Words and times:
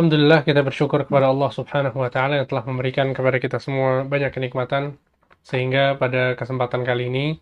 Alhamdulillah 0.00 0.48
kita 0.48 0.64
bersyukur 0.64 1.04
kepada 1.04 1.28
Allah 1.28 1.52
Subhanahu 1.52 2.00
wa 2.00 2.08
taala 2.08 2.40
yang 2.40 2.48
telah 2.48 2.64
memberikan 2.64 3.12
kepada 3.12 3.36
kita 3.36 3.60
semua 3.60 4.00
banyak 4.00 4.32
kenikmatan 4.32 4.96
sehingga 5.44 6.00
pada 6.00 6.40
kesempatan 6.40 6.88
kali 6.88 7.12
ini 7.12 7.36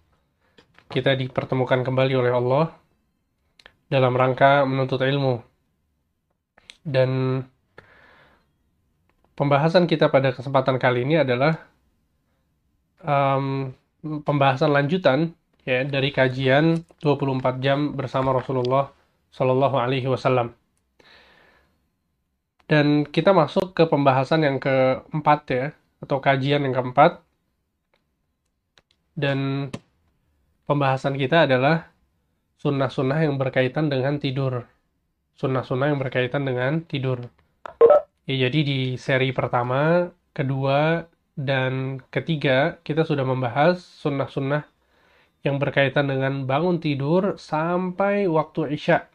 kita 0.91 1.15
dipertemukan 1.15 1.87
kembali 1.87 2.19
oleh 2.19 2.35
Allah 2.35 2.75
dalam 3.87 4.11
rangka 4.11 4.67
menuntut 4.67 4.99
ilmu. 5.07 5.39
Dan 6.82 7.46
pembahasan 9.38 9.86
kita 9.86 10.11
pada 10.11 10.34
kesempatan 10.34 10.82
kali 10.82 11.06
ini 11.06 11.22
adalah 11.22 11.62
um, 13.06 13.70
pembahasan 14.02 14.75
lanjutan 14.75 15.30
ya 15.62 15.86
dari 15.86 16.11
kajian 16.11 16.82
24 17.06 17.62
jam 17.62 17.95
bersama 17.95 18.34
Rasulullah 18.34 18.90
Shallallahu 19.30 19.79
alaihi 19.79 20.11
wasallam. 20.11 20.57
Dan 22.68 23.08
kita 23.08 23.32
masuk 23.32 23.72
ke 23.72 23.89
pembahasan 23.89 24.45
yang 24.45 24.61
keempat 24.61 25.40
ya, 25.49 25.67
atau 26.04 26.21
kajian 26.21 26.68
yang 26.68 26.77
keempat. 26.77 27.25
Dan 29.17 29.72
pembahasan 30.68 31.17
kita 31.17 31.49
adalah 31.49 31.89
sunnah-sunnah 32.61 33.25
yang 33.25 33.41
berkaitan 33.41 33.89
dengan 33.89 34.20
tidur. 34.20 34.69
Sunnah-sunnah 35.41 35.97
yang 35.97 35.97
berkaitan 35.97 36.44
dengan 36.44 36.84
tidur. 36.84 37.25
Ya, 38.28 38.36
jadi 38.47 38.61
di 38.61 38.80
seri 39.00 39.33
pertama, 39.33 40.12
kedua, 40.36 41.08
dan 41.41 42.05
ketiga, 42.12 42.77
kita 42.84 43.08
sudah 43.08 43.25
membahas 43.25 43.80
sunnah-sunnah 43.80 44.69
yang 45.41 45.56
berkaitan 45.56 46.12
dengan 46.12 46.44
bangun 46.44 46.84
tidur 46.84 47.41
sampai 47.41 48.28
waktu 48.28 48.77
Isya. 48.77 49.08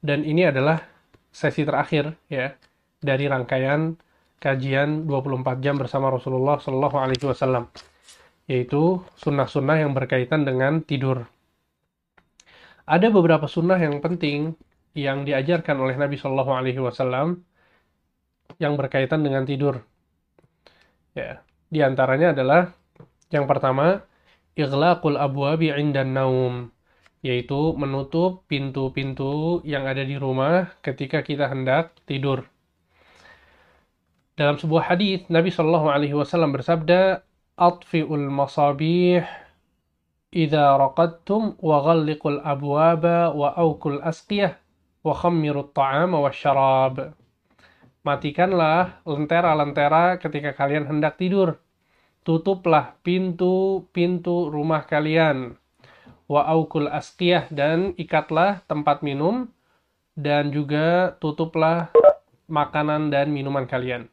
Dan 0.00 0.24
ini 0.24 0.48
adalah 0.48 0.80
sesi 1.28 1.62
terakhir 1.68 2.16
ya 2.32 2.56
dari 3.00 3.26
rangkaian 3.26 3.96
kajian 4.40 5.08
24 5.08 5.64
jam 5.64 5.76
bersama 5.80 6.12
Rasulullah 6.12 6.60
Shallallahu 6.60 6.96
Alaihi 7.00 7.24
Wasallam, 7.24 7.68
yaitu 8.44 9.00
sunnah-sunnah 9.16 9.80
yang 9.80 9.96
berkaitan 9.96 10.44
dengan 10.44 10.84
tidur. 10.84 11.24
Ada 12.84 13.08
beberapa 13.08 13.48
sunnah 13.48 13.80
yang 13.80 14.04
penting 14.04 14.56
yang 14.92 15.24
diajarkan 15.24 15.80
oleh 15.80 15.96
Nabi 15.96 16.20
Shallallahu 16.20 16.52
Alaihi 16.52 16.80
Wasallam 16.82 17.40
yang 18.58 18.74
berkaitan 18.74 19.22
dengan 19.22 19.46
tidur. 19.48 19.80
Ya, 21.14 21.40
di 21.70 21.80
antaranya 21.80 22.34
adalah 22.34 22.74
yang 23.30 23.46
pertama, 23.46 24.02
ighlaqul 24.58 25.14
abwabi 25.14 25.70
indan 25.70 26.10
naum, 26.10 26.74
yaitu 27.22 27.78
menutup 27.78 28.42
pintu-pintu 28.50 29.62
yang 29.62 29.86
ada 29.86 30.02
di 30.02 30.18
rumah 30.18 30.74
ketika 30.82 31.22
kita 31.22 31.46
hendak 31.46 31.94
tidur. 32.10 32.49
Dalam 34.40 34.56
sebuah 34.56 34.96
hadis 34.96 35.20
Nabi 35.28 35.52
Shallallahu 35.52 35.92
Alaihi 35.92 36.16
Wasallam 36.16 36.56
bersabda, 36.56 37.20
"Atfiul 37.60 38.32
masabih 38.32 39.20
idza 40.32 40.80
raqadtum 40.80 41.60
wa 41.60 41.84
ghalliqul 41.84 42.40
abwaba 42.40 43.36
wa 43.36 43.52
aukul 43.52 44.00
asqiyah 44.00 44.56
wa 45.04 45.12
khammirut 45.12 45.76
ta'ama 45.76 46.24
wa 46.24 46.32
syarab." 46.32 47.12
Matikanlah 48.00 49.04
lentera-lentera 49.04 50.16
ketika 50.16 50.56
kalian 50.56 50.88
hendak 50.88 51.20
tidur. 51.20 51.60
Tutuplah 52.24 52.96
pintu-pintu 53.04 54.48
rumah 54.48 54.88
kalian. 54.88 55.60
Wa 56.32 56.48
aukul 56.48 56.88
asqiyah 56.88 57.52
dan 57.52 57.92
ikatlah 58.00 58.64
tempat 58.64 59.04
minum 59.04 59.52
dan 60.16 60.48
juga 60.48 61.12
tutuplah 61.20 61.92
makanan 62.48 63.12
dan 63.12 63.36
minuman 63.36 63.68
kalian 63.68 64.08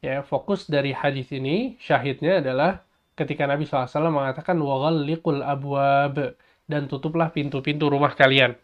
ya 0.00 0.24
fokus 0.24 0.68
dari 0.68 0.96
hadis 0.96 1.28
ini 1.32 1.76
syahidnya 1.80 2.40
adalah 2.40 2.84
ketika 3.16 3.44
Nabi 3.44 3.68
SAW 3.68 4.08
mengatakan 4.08 4.56
waghalliqul 4.56 5.44
abwab 5.44 6.36
dan 6.64 6.88
tutuplah 6.88 7.28
pintu-pintu 7.34 7.92
rumah 7.92 8.16
kalian. 8.16 8.56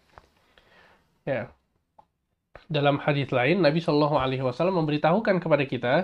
Ya. 1.28 1.52
Dalam 2.66 2.98
hadis 2.98 3.30
lain 3.30 3.62
Nabi 3.62 3.78
Wasallam 3.78 4.82
memberitahukan 4.82 5.38
kepada 5.38 5.64
kita 5.66 5.94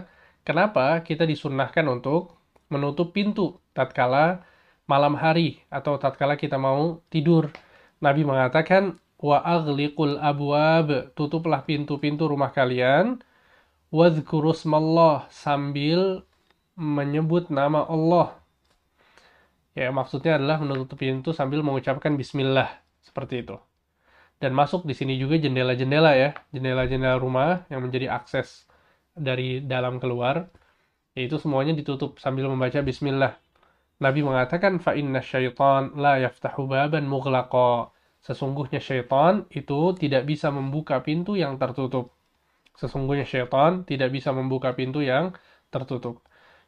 kenapa 0.46 1.02
kita 1.02 1.26
disunnahkan 1.26 1.82
untuk 1.90 2.38
menutup 2.70 3.10
pintu 3.10 3.58
tatkala 3.74 4.46
malam 4.86 5.18
hari 5.18 5.62
atau 5.70 5.98
tatkala 5.98 6.38
kita 6.38 6.58
mau 6.58 7.02
tidur. 7.10 7.50
Nabi 8.02 8.26
mengatakan 8.26 8.98
wa 9.22 9.38
aghliqul 9.42 10.18
abwab 10.18 11.14
tutuplah 11.14 11.62
pintu-pintu 11.62 12.26
rumah 12.26 12.50
kalian 12.50 13.22
wadhkurusmallah 13.92 15.28
sambil 15.28 16.24
menyebut 16.74 17.52
nama 17.52 17.84
Allah. 17.84 18.32
Ya, 19.76 19.92
maksudnya 19.92 20.40
adalah 20.40 20.60
menutup 20.64 20.96
pintu 20.96 21.36
sambil 21.36 21.60
mengucapkan 21.60 22.16
bismillah 22.16 22.72
seperti 23.04 23.44
itu. 23.44 23.56
Dan 24.40 24.56
masuk 24.56 24.88
di 24.88 24.96
sini 24.96 25.20
juga 25.20 25.36
jendela-jendela 25.38 26.16
ya, 26.16 26.34
jendela-jendela 26.50 27.20
rumah 27.20 27.68
yang 27.68 27.84
menjadi 27.84 28.10
akses 28.10 28.64
dari 29.12 29.60
dalam 29.62 30.00
keluar. 30.00 30.48
Yaitu 31.12 31.36
semuanya 31.36 31.76
ditutup 31.76 32.16
sambil 32.16 32.48
membaca 32.48 32.80
bismillah. 32.80 33.36
Nabi 34.00 34.24
mengatakan 34.24 34.80
fa 34.80 34.96
inna 34.96 35.20
syaitan 35.20 35.92
la 36.00 36.16
yaftahu 36.16 36.64
baban. 36.64 37.04
Sesungguhnya 38.24 38.80
syaitan 38.80 39.44
itu 39.52 39.92
tidak 40.00 40.24
bisa 40.24 40.48
membuka 40.48 41.04
pintu 41.04 41.36
yang 41.36 41.60
tertutup. 41.60 42.16
Sesungguhnya 42.76 43.28
syaitan 43.28 43.84
tidak 43.84 44.10
bisa 44.12 44.32
membuka 44.32 44.72
pintu 44.72 45.04
yang 45.04 45.36
tertutup. 45.68 46.24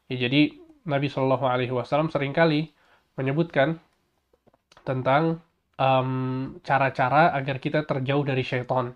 Ya, 0.08 0.28
jadi 0.28 0.56
Nabi 0.84 1.08
Shallallahu 1.08 1.46
Alaihi 1.48 1.72
Wasallam 1.72 2.12
sering 2.12 2.36
kali 2.36 2.72
menyebutkan 3.16 3.80
tentang 4.84 5.40
cara-cara 6.62 7.34
um, 7.34 7.36
agar 7.40 7.56
kita 7.58 7.82
terjauh 7.82 8.22
dari 8.22 8.44
syaitan. 8.46 8.94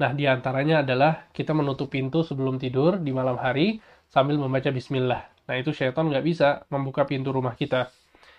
Nah, 0.00 0.10
di 0.16 0.24
antaranya 0.24 0.80
adalah 0.80 1.28
kita 1.30 1.52
menutup 1.52 1.92
pintu 1.92 2.24
sebelum 2.24 2.56
tidur 2.56 2.96
di 2.96 3.12
malam 3.12 3.36
hari 3.36 3.78
sambil 4.08 4.40
membaca 4.40 4.72
bismillah. 4.72 5.20
Nah, 5.44 5.54
itu 5.60 5.70
syaitan 5.76 6.08
nggak 6.08 6.24
bisa 6.24 6.64
membuka 6.72 7.04
pintu 7.04 7.28
rumah 7.34 7.52
kita. 7.58 7.92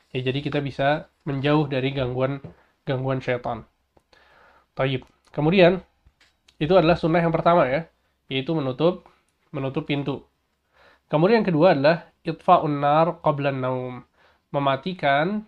Ya, 0.10 0.20
jadi 0.26 0.40
kita 0.42 0.64
bisa 0.64 1.12
menjauh 1.28 1.70
dari 1.70 1.94
gangguan 1.94 2.42
gangguan 2.88 3.22
syaitan. 3.22 3.68
Taib. 4.74 5.06
Kemudian, 5.30 5.84
itu 6.58 6.74
adalah 6.74 6.96
sunnah 6.96 7.20
yang 7.20 7.36
pertama 7.36 7.68
ya 7.68 7.92
yaitu 8.32 8.52
menutup 8.58 9.06
menutup 9.54 9.88
pintu. 9.88 10.26
Kemudian 11.08 11.42
yang 11.42 11.48
kedua 11.48 11.78
adalah 11.78 12.10
itfa'un 12.26 12.82
nar 12.82 13.22
qabla 13.22 13.54
naum, 13.54 14.02
mematikan 14.50 15.46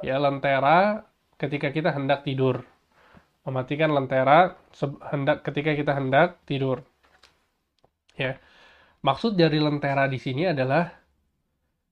ya 0.00 0.16
lentera 0.22 1.02
ketika 1.36 1.74
kita 1.74 1.90
hendak 1.90 2.22
tidur. 2.22 2.62
Mematikan 3.42 3.90
lentera 3.90 4.54
hendak 5.10 5.42
ketika 5.42 5.74
kita 5.74 5.92
hendak 5.98 6.38
tidur. 6.46 6.86
Ya. 8.14 8.38
Maksud 9.02 9.34
dari 9.34 9.58
lentera 9.58 10.06
di 10.06 10.22
sini 10.22 10.46
adalah 10.46 10.86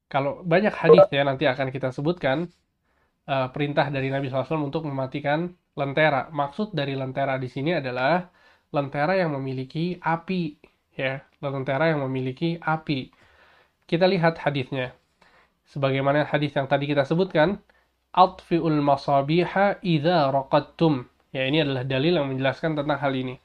kalau 0.07 0.47
banyak 0.47 0.71
hadis 0.71 1.11
ya 1.11 1.27
nanti 1.27 1.51
akan 1.51 1.75
kita 1.75 1.91
sebutkan 1.91 2.47
uh, 3.27 3.51
perintah 3.51 3.91
dari 3.91 4.11
Nabi 4.15 4.31
SAW 4.31 4.63
untuk 4.63 4.87
mematikan 4.87 5.51
lentera. 5.75 6.31
Maksud 6.31 6.71
dari 6.71 6.95
lentera 6.95 7.35
di 7.39 7.51
sini 7.51 7.75
adalah 7.75 8.31
lentera 8.71 9.19
yang 9.19 9.35
memiliki 9.35 9.99
api 9.99 10.59
ya. 10.95 11.23
Lentera 11.41 11.91
yang 11.91 12.05
memiliki 12.05 12.61
api. 12.61 13.11
Kita 13.89 14.07
lihat 14.07 14.39
hadisnya. 14.45 14.95
Sebagaimana 15.71 16.27
hadis 16.27 16.55
yang 16.55 16.67
tadi 16.67 16.91
kita 16.91 17.07
sebutkan 17.07 17.59
atfiul 18.13 18.83
masabiha 18.83 19.81
idza 19.81 20.31
raqadtum. 20.31 21.07
Ya 21.31 21.47
ini 21.47 21.63
adalah 21.63 21.87
dalil 21.87 22.19
yang 22.19 22.29
menjelaskan 22.29 22.77
tentang 22.77 22.99
hal 22.99 23.15
ini. 23.15 23.39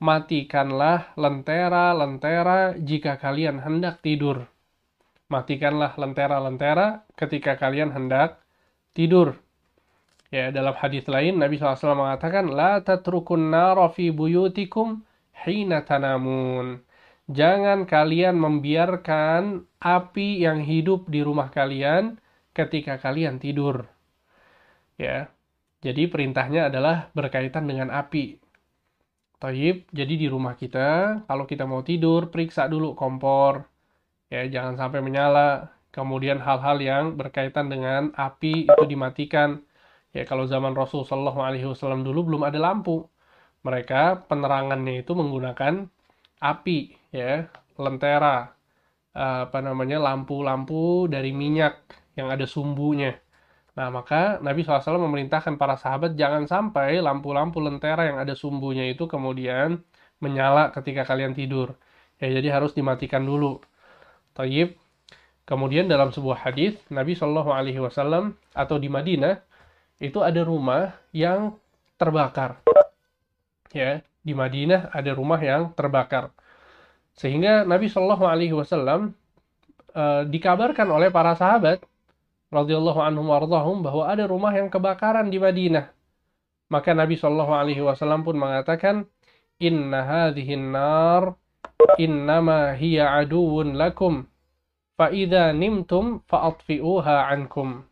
Matikanlah 0.00 1.14
lentera-lentera 1.14 2.74
jika 2.78 3.18
kalian 3.18 3.62
hendak 3.62 4.00
tidur. 4.00 4.46
Matikanlah 5.28 5.98
lentera-lentera 5.98 7.02
ketika 7.18 7.58
kalian 7.58 7.90
hendak 7.90 8.38
tidur 8.94 9.43
Ya, 10.34 10.50
dalam 10.50 10.74
hadis 10.74 11.06
lain 11.06 11.38
Nabi 11.38 11.62
SAW 11.62 11.94
mengatakan 11.94 12.50
la 12.50 12.82
tatrukun 12.82 13.54
nara 13.54 13.86
fi 13.86 14.10
buyutikum 14.10 15.06
hina 15.46 15.86
tanamun. 15.86 16.82
Jangan 17.30 17.86
kalian 17.86 18.42
membiarkan 18.42 19.62
api 19.78 20.42
yang 20.42 20.58
hidup 20.66 21.06
di 21.06 21.22
rumah 21.22 21.54
kalian 21.54 22.18
ketika 22.50 22.98
kalian 22.98 23.38
tidur. 23.38 23.86
Ya. 24.98 25.30
Jadi 25.86 26.10
perintahnya 26.10 26.66
adalah 26.66 27.14
berkaitan 27.14 27.70
dengan 27.70 27.94
api. 27.94 28.42
Taib, 29.38 29.86
jadi 29.94 30.14
di 30.18 30.26
rumah 30.26 30.58
kita 30.58 31.22
kalau 31.30 31.46
kita 31.46 31.62
mau 31.62 31.86
tidur 31.86 32.34
periksa 32.34 32.66
dulu 32.66 32.98
kompor. 32.98 33.70
Ya, 34.34 34.42
jangan 34.50 34.74
sampai 34.74 34.98
menyala. 34.98 35.70
Kemudian 35.94 36.42
hal-hal 36.42 36.82
yang 36.82 37.04
berkaitan 37.14 37.70
dengan 37.70 38.10
api 38.18 38.66
itu 38.66 38.82
dimatikan 38.82 39.62
Ya 40.14 40.22
kalau 40.22 40.46
zaman 40.46 40.78
Rasul 40.78 41.02
Shallallahu 41.02 41.40
Alaihi 41.42 41.66
Wasallam 41.66 42.06
dulu 42.06 42.32
belum 42.32 42.46
ada 42.46 42.58
lampu. 42.62 43.02
Mereka 43.66 44.30
penerangannya 44.30 45.02
itu 45.02 45.12
menggunakan 45.16 45.90
api 46.38 46.94
ya 47.10 47.50
lentera 47.74 48.54
apa 49.14 49.58
namanya 49.62 49.98
lampu-lampu 50.02 51.06
dari 51.10 51.34
minyak 51.34 51.82
yang 52.14 52.30
ada 52.30 52.46
sumbunya. 52.46 53.18
Nah 53.74 53.90
maka 53.90 54.38
Nabi 54.38 54.62
SAW 54.62 55.02
memerintahkan 55.02 55.58
para 55.58 55.74
sahabat 55.74 56.14
jangan 56.14 56.46
sampai 56.46 57.02
lampu-lampu 57.02 57.58
lentera 57.58 58.06
yang 58.06 58.22
ada 58.22 58.38
sumbunya 58.38 58.86
itu 58.86 59.10
kemudian 59.10 59.82
menyala 60.22 60.70
ketika 60.70 61.02
kalian 61.02 61.34
tidur. 61.34 61.74
Ya 62.22 62.30
jadi 62.30 62.54
harus 62.54 62.70
dimatikan 62.74 63.26
dulu. 63.26 63.58
Tayyib 64.38 64.78
kemudian 65.46 65.90
dalam 65.90 66.14
sebuah 66.14 66.46
hadis 66.46 66.78
Nabi 66.90 67.18
Shallallahu 67.18 67.50
Alaihi 67.50 67.82
Wasallam 67.82 68.38
atau 68.54 68.78
di 68.78 68.86
Madinah 68.86 69.42
itu 70.02 70.18
ada 70.22 70.42
rumah 70.42 70.96
yang 71.14 71.54
terbakar 71.98 72.64
ya 73.74 74.00
di 74.24 74.32
Madinah 74.32 74.94
ada 74.94 75.10
rumah 75.12 75.36
yang 75.42 75.74
terbakar. 75.74 76.30
Sehingga 77.18 77.66
Nabi 77.66 77.90
Shallallahu 77.90 78.24
Alaihi 78.24 78.54
Wasallam 78.54 79.12
uh, 79.92 80.22
dikabarkan 80.24 80.88
oleh 80.88 81.10
para 81.10 81.34
sahabat 81.36 81.82
radhiyallahu 82.48 83.02
anhum 83.02 83.26
warḍahum 83.28 83.82
bahwa 83.82 84.08
ada 84.08 84.24
rumah 84.24 84.54
yang 84.54 84.70
kebakaran 84.70 85.28
di 85.28 85.42
Madinah. 85.42 85.90
Maka 86.72 86.96
Nabi 86.96 87.18
Shallallahu 87.18 87.52
Alaihi 87.52 87.84
Wasallam 87.84 88.24
pun 88.24 88.40
mengatakan, 88.40 89.04
Inna 89.60 90.02
hadhihi 90.02 90.58
nar 90.58 91.38
innama 92.00 92.74
hiya 92.74 93.14
aduun 93.22 93.78
lakum 93.78 94.26
fa 94.98 95.12
idza 95.14 95.54
nimtum 95.54 96.24
fa'atfi'uha 96.26 97.30
ankum. 97.30 97.86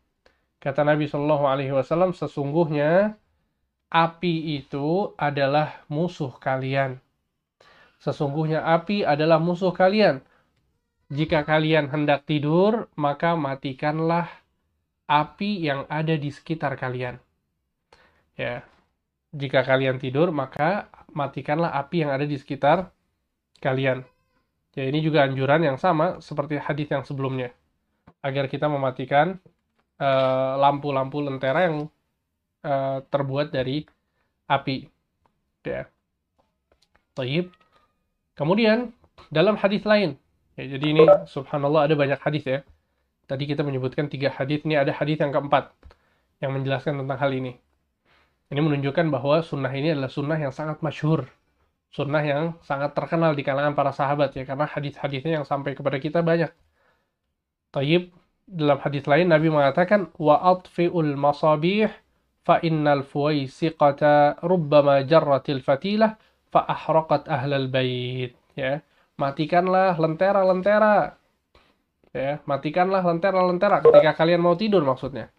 Kata 0.63 0.87
Nabi 0.87 1.11
Shallallahu 1.11 1.43
Alaihi 1.43 1.75
Wasallam, 1.75 2.15
sesungguhnya 2.15 3.19
api 3.91 4.63
itu 4.63 5.11
adalah 5.19 5.83
musuh 5.91 6.31
kalian. 6.39 7.03
Sesungguhnya 7.99 8.63
api 8.63 9.03
adalah 9.03 9.43
musuh 9.43 9.75
kalian. 9.75 10.23
Jika 11.11 11.43
kalian 11.43 11.91
hendak 11.91 12.23
tidur, 12.23 12.87
maka 12.95 13.35
matikanlah 13.35 14.31
api 15.03 15.67
yang 15.67 15.83
ada 15.91 16.15
di 16.15 16.31
sekitar 16.31 16.79
kalian. 16.79 17.19
Ya. 18.39 18.63
Jika 19.35 19.67
kalian 19.67 19.99
tidur, 19.99 20.31
maka 20.31 20.87
matikanlah 21.11 21.75
api 21.75 22.07
yang 22.07 22.11
ada 22.15 22.23
di 22.23 22.39
sekitar 22.39 22.87
kalian. 23.59 24.07
Ya, 24.79 24.87
ini 24.87 25.03
juga 25.03 25.27
anjuran 25.27 25.59
yang 25.59 25.75
sama 25.75 26.23
seperti 26.23 26.55
hadis 26.55 26.87
yang 26.87 27.03
sebelumnya. 27.03 27.51
Agar 28.23 28.47
kita 28.47 28.71
mematikan 28.71 29.43
lampu-lampu 30.57 31.21
uh, 31.21 31.25
lentera 31.29 31.69
yang 31.69 31.87
uh, 32.65 32.99
terbuat 33.07 33.53
dari 33.53 33.85
api. 34.49 34.89
Ya. 35.63 35.87
Taib. 37.13 37.53
Kemudian 38.33 38.89
dalam 39.29 39.53
hadis 39.55 39.85
lain, 39.85 40.17
ya, 40.57 40.65
jadi 40.65 40.85
ini 40.89 41.03
subhanallah 41.29 41.85
ada 41.85 41.93
banyak 41.93 42.17
hadis 42.17 42.43
ya. 42.43 42.59
Tadi 43.29 43.45
kita 43.45 43.61
menyebutkan 43.61 44.09
tiga 44.09 44.33
hadis, 44.33 44.65
ini 44.65 44.75
ada 44.75 44.91
hadis 44.91 45.21
yang 45.21 45.29
keempat 45.29 45.71
yang 46.41 46.51
menjelaskan 46.51 46.99
tentang 46.99 47.17
hal 47.21 47.31
ini. 47.31 47.55
Ini 48.51 48.59
menunjukkan 48.59 49.07
bahwa 49.13 49.39
sunnah 49.45 49.71
ini 49.71 49.95
adalah 49.95 50.11
sunnah 50.11 50.35
yang 50.35 50.51
sangat 50.51 50.81
masyhur, 50.83 51.29
sunnah 51.93 52.19
yang 52.25 52.43
sangat 52.65 52.91
terkenal 52.97 53.37
di 53.37 53.45
kalangan 53.45 53.77
para 53.77 53.93
sahabat 53.95 54.33
ya, 54.35 54.43
karena 54.43 54.65
hadis-hadisnya 54.67 55.41
yang 55.41 55.45
sampai 55.47 55.77
kepada 55.77 56.01
kita 56.01 56.19
banyak. 56.25 56.51
Taib 57.73 58.11
dalam 58.47 58.79
hadis 58.83 59.07
lain 59.07 59.31
Nabi 59.31 59.47
mengatakan 59.47 60.11
wa 60.19 60.39
atfiul 60.39 61.15
masabih 61.15 61.87
fa 62.43 62.59
innal 62.59 63.07
fuwaisiqata 63.07 64.43
rubbama 64.43 65.03
jarratil 65.07 65.63
fatilah 65.63 66.19
fa 66.51 66.67
ahraqat 66.67 67.31
ahlal 67.31 67.71
bait 67.71 68.35
ya 68.53 68.83
matikanlah 69.17 69.95
lentera-lentera. 69.97 71.17
Ya 72.13 72.37
matikanlah 72.45 73.01
lentera-lentera 73.01 73.81
ketika 73.81 74.11
kalian 74.13 74.41
mau 74.41 74.53
tidur 74.53 74.85
maksudnya. 74.85 75.33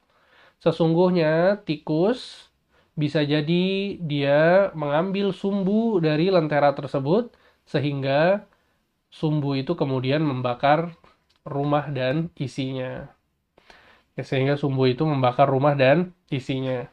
Sesungguhnya 0.59 1.63
tikus 1.63 2.51
bisa 2.99 3.23
jadi 3.23 3.99
dia 3.99 4.71
mengambil 4.75 5.31
sumbu 5.35 5.99
dari 5.99 6.31
lentera 6.31 6.75
tersebut 6.75 7.35
sehingga 7.67 8.47
sumbu 9.11 9.55
itu 9.55 9.75
kemudian 9.79 10.23
membakar 10.23 10.95
rumah 11.45 11.89
dan 11.93 12.33
isinya 12.37 13.09
ya, 14.17 14.23
sehingga 14.25 14.57
sumbu 14.57 14.89
itu 14.89 15.05
membakar 15.05 15.47
rumah 15.49 15.77
dan 15.77 16.17
isinya 16.33 16.89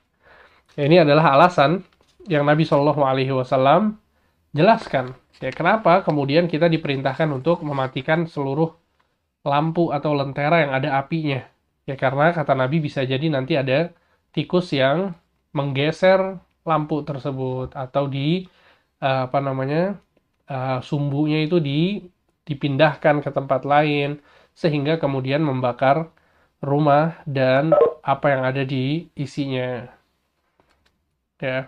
Ya, 0.79 0.87
ini 0.87 1.03
adalah 1.03 1.35
alasan 1.35 1.83
yang 2.31 2.47
Nabi 2.47 2.63
Shallallahu 2.63 3.03
Alaihi 3.03 3.35
Wasallam 3.35 3.99
jelaskan. 4.55 5.11
Ya, 5.43 5.51
kenapa 5.51 5.99
kemudian 6.05 6.47
kita 6.47 6.71
diperintahkan 6.71 7.27
untuk 7.27 7.59
mematikan 7.67 8.23
seluruh 8.23 8.71
lampu 9.43 9.91
atau 9.91 10.15
lentera 10.15 10.63
yang 10.63 10.71
ada 10.71 10.95
apinya? 10.95 11.43
Ya 11.89 11.99
karena 11.99 12.31
kata 12.31 12.53
Nabi 12.55 12.79
bisa 12.79 13.03
jadi 13.03 13.25
nanti 13.27 13.57
ada 13.57 13.91
tikus 14.31 14.71
yang 14.71 15.17
menggeser 15.51 16.39
lampu 16.63 17.03
tersebut 17.03 17.73
atau 17.75 18.07
di 18.07 18.47
uh, 19.01 19.27
apa 19.27 19.39
namanya 19.43 19.97
uh, 20.47 20.79
sumbunya 20.85 21.41
itu 21.43 21.57
di 21.59 22.05
dipindahkan 22.47 23.25
ke 23.25 23.29
tempat 23.33 23.65
lain 23.65 24.21
sehingga 24.61 25.01
kemudian 25.01 25.41
membakar 25.41 26.13
rumah 26.61 27.17
dan 27.25 27.73
apa 28.05 28.29
yang 28.29 28.45
ada 28.45 28.61
di 28.61 29.09
isinya. 29.17 29.89
Ya. 31.41 31.65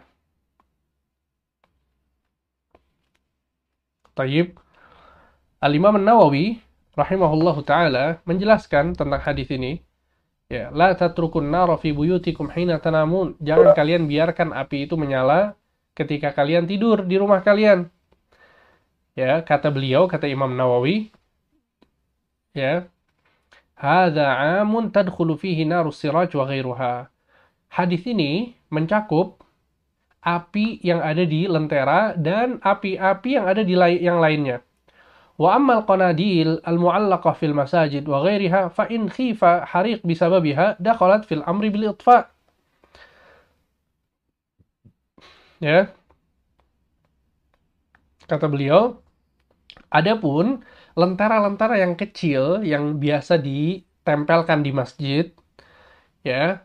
Tayyib. 4.13 4.62
Al-Imam 5.57 5.98
nawawi 5.98 6.62
rahimahullahu 6.94 7.66
taala 7.66 8.22
menjelaskan 8.30 8.94
tentang 8.94 9.18
hadis 9.25 9.50
ini. 9.50 9.81
Ya, 10.54 10.69
la 10.69 10.94
tatrukun 10.94 11.50
nara 11.50 11.81
fi 11.81 11.90
buyutikum 11.90 12.54
hina 12.54 12.78
tanamun. 12.78 13.34
Jangan 13.42 13.74
kalian 13.74 14.06
biarkan 14.06 14.54
api 14.54 14.86
itu 14.86 14.94
menyala 14.94 15.57
ketika 15.98 16.30
kalian 16.38 16.69
tidur 16.69 17.01
di 17.01 17.18
rumah 17.18 17.42
kalian. 17.42 17.90
Ya, 19.18 19.42
kata 19.42 19.74
beliau, 19.74 20.06
kata 20.06 20.30
Imam 20.30 20.54
Nawawi, 20.54 21.10
ya. 22.53 22.88
Hadza 23.75 24.38
'amun 24.39 24.94
tadkhulu 24.94 25.35
fihi 25.35 25.65
narus 25.65 26.00
siraj 26.00 26.31
wa 26.38 26.45
ghairuha. 26.47 27.09
Hadis 27.73 28.05
ini 28.05 28.53
mencakup 28.69 29.44
api 30.23 30.79
yang 30.85 31.03
ada 31.03 31.25
di 31.27 31.50
lentera 31.50 32.15
dan 32.15 32.61
api-api 32.63 33.29
yang 33.35 33.45
ada 33.50 33.61
di 33.65 33.75
lai 33.75 34.00
yang 34.00 34.23
lainnya. 34.23 34.63
Wa 35.35 35.57
ammal 35.57 35.83
qanadil 35.83 36.61
al-mu'allaqah 36.63 37.33
fil 37.35 37.57
masajid 37.57 38.06
wa 38.06 38.21
ghairiha 38.21 38.69
fa 38.69 38.85
in 38.87 39.09
khifa 39.09 39.66
hariq 39.66 40.06
bisababiha 40.06 40.78
dakhalat 40.80 41.25
fil 41.25 41.42
amri 41.44 41.73
bil 41.73 41.89
itfa. 41.92 42.30
Ya. 45.57 45.89
Kata 48.30 48.47
beliau, 48.47 49.01
adapun 49.92 50.63
lentera-lentera 50.94 51.81
yang 51.81 51.94
kecil 51.97 52.62
yang 52.62 53.02
biasa 53.02 53.42
ditempelkan 53.42 54.62
di 54.62 54.71
masjid 54.71 55.26
ya. 56.26 56.64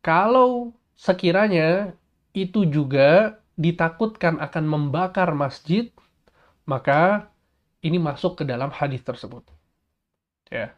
Kalau 0.00 0.72
sekiranya 0.96 1.92
itu 2.32 2.64
juga 2.64 3.36
ditakutkan 3.60 4.40
akan 4.40 4.64
membakar 4.64 5.36
masjid, 5.36 5.92
maka 6.64 7.28
ini 7.84 8.00
masuk 8.00 8.40
ke 8.40 8.44
dalam 8.48 8.72
hadis 8.72 9.04
tersebut. 9.04 9.44
Ya. 10.48 10.72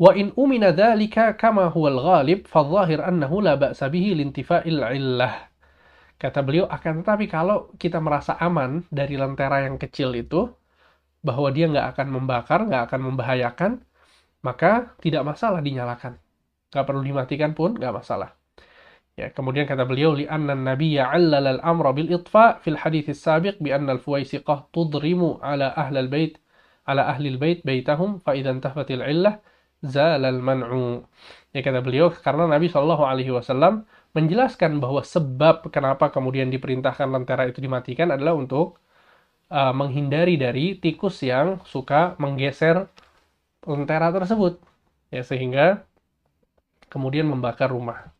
Wa 0.00 0.14
in 0.16 0.32
umina 0.38 0.72
dzalika 0.72 1.36
kama 1.36 1.68
huwal 1.68 2.00
ghalib 2.00 2.48
annahu 2.48 3.44
la 3.44 3.60
ba'sa 3.60 3.92
bihi 3.92 4.16
lintifa'il 4.16 4.80
illah. 4.80 5.50
Kata 6.18 6.40
beliau 6.42 6.66
akan 6.66 7.02
tetapi 7.04 7.30
kalau 7.30 7.70
kita 7.78 8.02
merasa 8.02 8.34
aman 8.40 8.86
dari 8.90 9.14
lentera 9.14 9.62
yang 9.62 9.78
kecil 9.78 10.14
itu 10.18 10.50
bahwa 11.22 11.50
dia 11.50 11.66
nggak 11.66 11.86
akan 11.96 12.06
membakar, 12.14 12.60
nggak 12.66 12.82
akan 12.90 13.00
membahayakan, 13.12 13.72
maka 14.42 14.94
tidak 15.02 15.26
masalah 15.26 15.60
dinyalakan. 15.60 16.18
Nggak 16.70 16.84
perlu 16.86 17.02
dimatikan 17.02 17.50
pun 17.58 17.74
nggak 17.74 17.94
masalah. 17.94 18.38
Ya, 19.18 19.34
kemudian 19.34 19.66
kata 19.66 19.82
beliau 19.82 20.14
li 20.14 20.30
anna 20.30 20.54
nabiyya 20.54 21.10
'allala 21.10 21.58
al-amra 21.58 21.90
bil 21.90 22.06
itfa 22.06 22.62
fil 22.62 22.78
hadits 22.78 23.10
as-sabiq 23.10 23.58
bi 23.58 23.74
al-bait 23.74 24.30
ala 26.86 27.02
ahli 27.10 27.26
al-bait 27.34 27.58
baitahum 27.66 28.22
fa 28.22 28.38
idza 28.38 28.54
intafat 28.54 28.94
al-'illah 28.94 29.42
zala 29.82 30.30
al-man'u. 30.30 31.02
Ya 31.50 31.66
kata 31.66 31.82
beliau 31.82 32.14
karena 32.14 32.46
Nabi 32.46 32.70
Shallallahu 32.70 33.02
alaihi 33.02 33.34
wasallam 33.34 33.90
menjelaskan 34.14 34.78
bahwa 34.78 35.02
sebab 35.02 35.66
kenapa 35.74 36.14
kemudian 36.14 36.46
diperintahkan 36.54 37.10
lentera 37.10 37.50
itu 37.50 37.58
dimatikan 37.58 38.14
adalah 38.14 38.38
untuk 38.38 38.78
uh, 39.48 39.74
menghindari 39.74 40.36
dari 40.36 40.76
tikus 40.76 41.20
yang 41.24 41.60
suka 41.64 42.14
menggeser 42.20 42.88
lentera 43.64 44.12
tersebut. 44.12 44.60
Ya 45.08 45.24
sehingga 45.24 45.88
kemudian 46.88 47.28
membakar 47.28 47.72
rumah. 47.72 48.12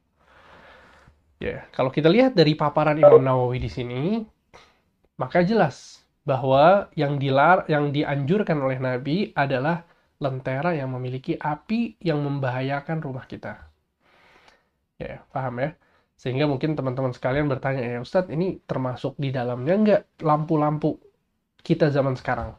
Ya, 1.39 1.71
kalau 1.71 1.95
kita 1.95 2.11
lihat 2.11 2.35
dari 2.35 2.59
paparan 2.59 2.99
Imam 2.99 3.23
Nawawi 3.23 3.63
di 3.63 3.71
sini, 3.71 4.27
maka 5.23 5.47
jelas 5.47 6.03
bahwa 6.27 6.91
yang 6.99 7.17
dilar 7.17 7.63
yang 7.71 7.95
dianjurkan 7.95 8.59
oleh 8.59 8.83
Nabi 8.83 9.31
adalah 9.39 9.87
lentera 10.19 10.75
yang 10.75 10.91
memiliki 10.91 11.39
api 11.39 11.95
yang 12.03 12.27
membahayakan 12.27 12.99
rumah 12.99 13.23
kita. 13.31 13.71
Ya, 14.99 15.23
paham 15.31 15.63
ya? 15.63 15.79
Sehingga 16.19 16.51
mungkin 16.51 16.75
teman-teman 16.75 17.15
sekalian 17.15 17.47
bertanya, 17.47 17.87
ya 17.87 18.03
Ustadz 18.03 18.35
ini 18.35 18.59
termasuk 18.67 19.15
di 19.15 19.31
dalamnya 19.31 19.75
nggak 19.79 20.03
lampu-lampu 20.27 20.99
kita 21.63 21.91
zaman 21.91 22.15
sekarang? 22.19 22.57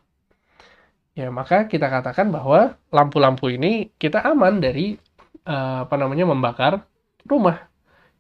Ya, 1.18 1.28
maka 1.34 1.68
kita 1.68 1.92
katakan 1.92 2.32
bahwa 2.32 2.80
lampu-lampu 2.96 3.52
ini 3.52 3.92
kita 4.00 4.24
aman 4.24 4.64
dari 4.64 4.96
uh, 5.44 5.84
apa 5.84 5.96
namanya 6.00 6.30
membakar 6.30 6.88
rumah. 7.28 7.68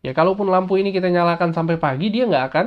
Ya, 0.03 0.11
kalaupun 0.11 0.47
lampu 0.51 0.75
ini 0.79 0.91
kita 0.91 1.07
nyalakan 1.07 1.55
sampai 1.55 1.79
pagi, 1.79 2.11
dia 2.11 2.27
nggak 2.27 2.45
akan 2.51 2.65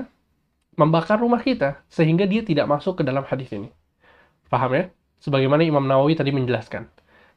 membakar 0.76 1.20
rumah 1.20 1.40
kita, 1.44 1.84
sehingga 1.92 2.24
dia 2.24 2.40
tidak 2.40 2.64
masuk 2.64 3.00
ke 3.00 3.02
dalam 3.04 3.24
hadis 3.28 3.52
ini. 3.52 3.68
Paham 4.48 4.72
ya? 4.72 4.84
Sebagaimana 5.20 5.64
Imam 5.64 5.84
Nawawi 5.84 6.16
tadi 6.16 6.32
menjelaskan. 6.32 6.88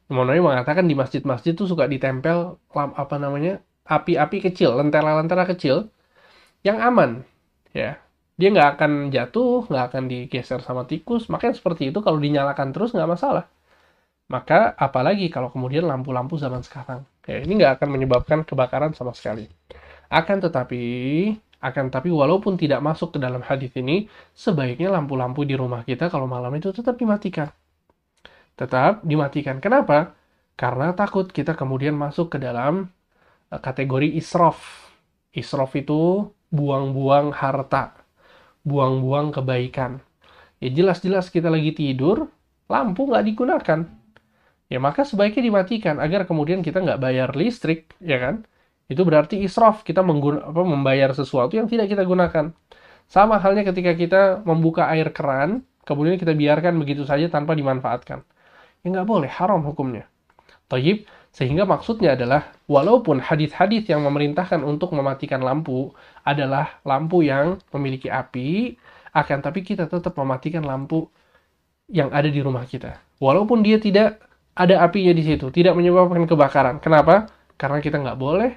Imam 0.07 0.23
Nawawi 0.23 0.43
mengatakan 0.43 0.87
di 0.87 0.95
masjid-masjid 0.95 1.51
itu 1.51 1.67
suka 1.67 1.87
ditempel 1.87 2.59
apa 2.71 3.15
namanya 3.19 3.59
api-api 3.83 4.39
kecil, 4.39 4.75
lentera-lentera 4.79 5.43
kecil 5.47 5.91
yang 6.63 6.79
aman, 6.79 7.27
ya. 7.75 7.99
Dia 8.39 8.47
nggak 8.51 8.69
akan 8.75 8.91
jatuh, 9.15 9.67
nggak 9.71 9.85
akan 9.91 10.03
digeser 10.11 10.59
sama 10.59 10.83
tikus, 10.91 11.31
makanya 11.31 11.55
seperti 11.59 11.83
itu 11.91 11.99
kalau 12.03 12.19
dinyalakan 12.19 12.69
terus 12.75 12.91
nggak 12.95 13.09
masalah. 13.15 13.45
Maka 14.33 14.73
apalagi 14.77 15.29
kalau 15.29 15.49
kemudian 15.53 15.85
lampu-lampu 15.85 16.35
zaman 16.41 16.61
sekarang, 16.65 17.05
ya 17.29 17.37
ini 17.45 17.61
nggak 17.61 17.81
akan 17.81 17.89
menyebabkan 17.95 18.39
kebakaran 18.47 18.91
sama 18.97 19.13
sekali. 19.13 19.45
Akan 20.09 20.41
tetapi, 20.43 20.81
akan 21.61 21.85
tapi 21.93 22.09
walaupun 22.13 22.57
tidak 22.59 22.81
masuk 22.83 23.17
ke 23.17 23.19
dalam 23.21 23.41
hadis 23.45 23.71
ini, 23.77 24.09
sebaiknya 24.35 24.89
lampu-lampu 24.93 25.45
di 25.47 25.55
rumah 25.57 25.81
kita 25.87 26.09
kalau 26.13 26.27
malam 26.29 26.51
itu 26.57 26.69
tetap 26.73 26.97
dimatikan. 26.97 27.49
Tetap 28.55 29.03
dimatikan. 29.03 29.59
Kenapa? 29.59 30.15
Karena 30.55 30.95
takut 30.95 31.27
kita 31.27 31.53
kemudian 31.59 31.95
masuk 31.95 32.35
ke 32.35 32.37
dalam 32.39 32.87
Eh, 33.53 33.61
kategori 33.63 34.11
israf. 34.19 34.59
Israf 35.31 35.71
itu 35.79 36.27
buang-buang 36.51 37.31
harta, 37.31 37.94
buang-buang 38.65 39.31
kebaikan. 39.31 40.01
Ya 40.59 40.69
jelas-jelas 40.73 41.29
kita 41.29 41.47
lagi 41.53 41.71
tidur, 41.71 42.27
lampu 42.67 43.05
nggak 43.05 43.25
digunakan. 43.29 43.79
Ya 44.65 44.79
maka 44.81 45.05
sebaiknya 45.05 45.53
dimatikan 45.53 46.01
agar 46.01 46.25
kemudian 46.25 46.65
kita 46.65 46.81
nggak 46.81 46.97
bayar 46.97 47.37
listrik, 47.37 47.93
ya 48.01 48.17
kan? 48.17 48.35
Itu 48.89 49.05
berarti 49.05 49.41
israf, 49.41 49.85
kita 49.85 50.01
mengguna, 50.01 50.49
apa, 50.49 50.61
membayar 50.65 51.13
sesuatu 51.13 51.53
yang 51.57 51.69
tidak 51.69 51.93
kita 51.93 52.01
gunakan. 52.05 52.53
Sama 53.05 53.37
halnya 53.37 53.61
ketika 53.69 53.93
kita 53.93 54.21
membuka 54.41 54.89
air 54.89 55.13
keran, 55.13 55.61
kemudian 55.85 56.17
kita 56.17 56.33
biarkan 56.33 56.81
begitu 56.81 57.05
saja 57.05 57.29
tanpa 57.29 57.53
dimanfaatkan. 57.53 58.25
Ya 58.81 58.87
nggak 58.89 59.07
boleh, 59.09 59.29
haram 59.29 59.61
hukumnya. 59.61 60.09
Tayyib, 60.69 61.05
sehingga 61.35 61.67
maksudnya 61.67 62.15
adalah, 62.15 62.55
walaupun 62.63 63.19
hadis-hadis 63.19 63.83
yang 63.91 64.07
memerintahkan 64.07 64.63
untuk 64.63 64.95
mematikan 64.95 65.43
lampu 65.43 65.91
adalah 66.23 66.79
lampu 66.87 67.27
yang 67.27 67.59
memiliki 67.75 68.07
api, 68.07 68.79
akan 69.11 69.43
tapi 69.43 69.59
kita 69.59 69.91
tetap 69.91 70.15
mematikan 70.15 70.63
lampu 70.63 71.11
yang 71.91 72.07
ada 72.15 72.31
di 72.31 72.39
rumah 72.39 72.63
kita. 72.63 73.03
Walaupun 73.19 73.67
dia 73.67 73.83
tidak 73.83 74.23
ada 74.55 74.79
apinya 74.79 75.11
di 75.11 75.27
situ, 75.27 75.51
tidak 75.51 75.75
menyebabkan 75.75 76.23
kebakaran. 76.23 76.79
Kenapa? 76.79 77.27
Karena 77.59 77.83
kita 77.83 77.99
nggak 77.99 78.15
boleh 78.15 78.55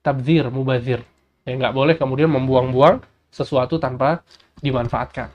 tabzir, 0.00 0.48
mubazir. 0.48 1.04
Ya, 1.44 1.52
nggak 1.60 1.76
boleh 1.76 1.94
kemudian 2.00 2.32
membuang-buang 2.32 3.04
sesuatu 3.28 3.76
tanpa 3.76 4.24
dimanfaatkan. 4.64 5.28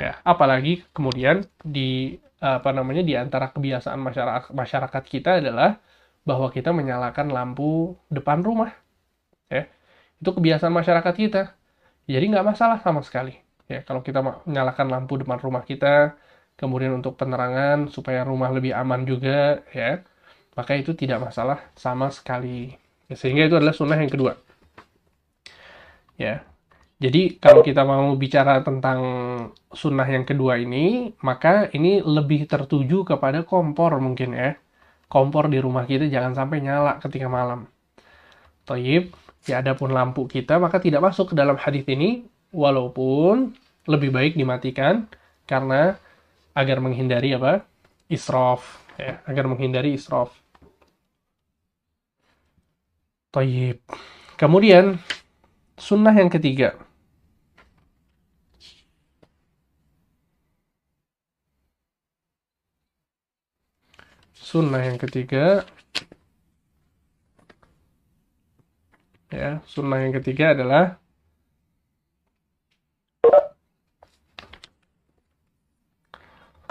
Ya, 0.00 0.16
apalagi 0.24 0.88
kemudian 0.96 1.44
di 1.60 2.16
apa 2.40 2.70
namanya 2.70 3.04
di 3.04 3.12
antara 3.18 3.50
kebiasaan 3.50 3.98
masyarakat 3.98 4.54
masyarakat 4.54 5.02
kita 5.04 5.42
adalah 5.42 5.76
bahwa 6.28 6.52
kita 6.52 6.76
menyalakan 6.76 7.32
lampu 7.32 7.96
depan 8.12 8.44
rumah. 8.44 8.76
Ya, 9.48 9.64
itu 10.20 10.28
kebiasaan 10.28 10.68
masyarakat 10.76 11.14
kita. 11.16 11.56
Jadi 12.04 12.24
nggak 12.28 12.44
masalah 12.44 12.84
sama 12.84 13.00
sekali. 13.00 13.32
Ya, 13.64 13.80
kalau 13.80 14.04
kita 14.04 14.20
menyalakan 14.20 14.92
lampu 14.92 15.16
depan 15.16 15.40
rumah 15.40 15.64
kita, 15.64 16.20
kemudian 16.60 16.92
untuk 17.00 17.16
penerangan 17.16 17.88
supaya 17.88 18.28
rumah 18.28 18.52
lebih 18.52 18.76
aman 18.76 19.08
juga, 19.08 19.64
ya, 19.72 20.04
maka 20.52 20.76
itu 20.76 20.92
tidak 20.92 21.24
masalah 21.32 21.64
sama 21.72 22.12
sekali. 22.12 22.76
Sehingga 23.08 23.48
itu 23.48 23.56
adalah 23.56 23.72
sunnah 23.72 23.96
yang 23.96 24.12
kedua. 24.12 24.36
Ya, 26.20 26.44
jadi 27.00 27.38
kalau 27.40 27.62
kita 27.64 27.86
mau 27.88 28.12
bicara 28.20 28.60
tentang 28.66 29.00
sunnah 29.72 30.08
yang 30.08 30.26
kedua 30.28 30.60
ini, 30.60 31.16
maka 31.24 31.70
ini 31.72 32.04
lebih 32.04 32.44
tertuju 32.50 33.06
kepada 33.06 33.46
kompor 33.46 33.96
mungkin 34.02 34.34
ya 34.36 34.58
kompor 35.08 35.48
di 35.48 35.58
rumah 35.58 35.88
kita 35.88 36.06
jangan 36.06 36.36
sampai 36.36 36.60
nyala 36.60 37.00
ketika 37.00 37.26
malam. 37.26 37.64
Toyib, 38.68 39.16
ya 39.48 39.64
adapun 39.64 39.90
lampu 39.96 40.28
kita 40.28 40.60
maka 40.60 40.76
tidak 40.78 41.00
masuk 41.00 41.32
ke 41.32 41.34
dalam 41.34 41.56
hadis 41.56 41.88
ini 41.88 42.28
walaupun 42.52 43.56
lebih 43.88 44.12
baik 44.12 44.36
dimatikan 44.36 45.08
karena 45.48 45.96
agar 46.52 46.78
menghindari 46.84 47.32
apa? 47.32 47.64
israf 48.08 48.84
ya, 48.96 49.20
agar 49.24 49.48
menghindari 49.48 49.96
israf. 49.96 50.32
Toyib. 53.32 53.80
Kemudian 54.40 54.96
sunnah 55.76 56.12
yang 56.16 56.32
ketiga 56.32 56.87
sunnah 64.48 64.80
yang 64.80 64.96
ketiga. 64.96 65.68
Ya 69.28 69.60
sunnah 69.68 70.00
yang 70.00 70.16
ketiga 70.16 70.56
adalah 70.56 70.96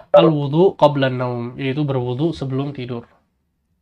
al 0.09 0.27
wudhu 0.33 0.73
qabla 0.73 1.13
naum 1.13 1.53
yaitu 1.61 1.85
berwudhu 1.85 2.33
sebelum 2.33 2.73
tidur. 2.73 3.05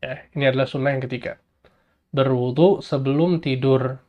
Ya 0.03 0.27
ini 0.35 0.51
adalah 0.51 0.67
sunnah 0.67 0.91
yang 0.91 1.03
ketiga. 1.07 1.39
Berwudhu 2.11 2.83
sebelum 2.83 3.39
tidur. 3.39 4.03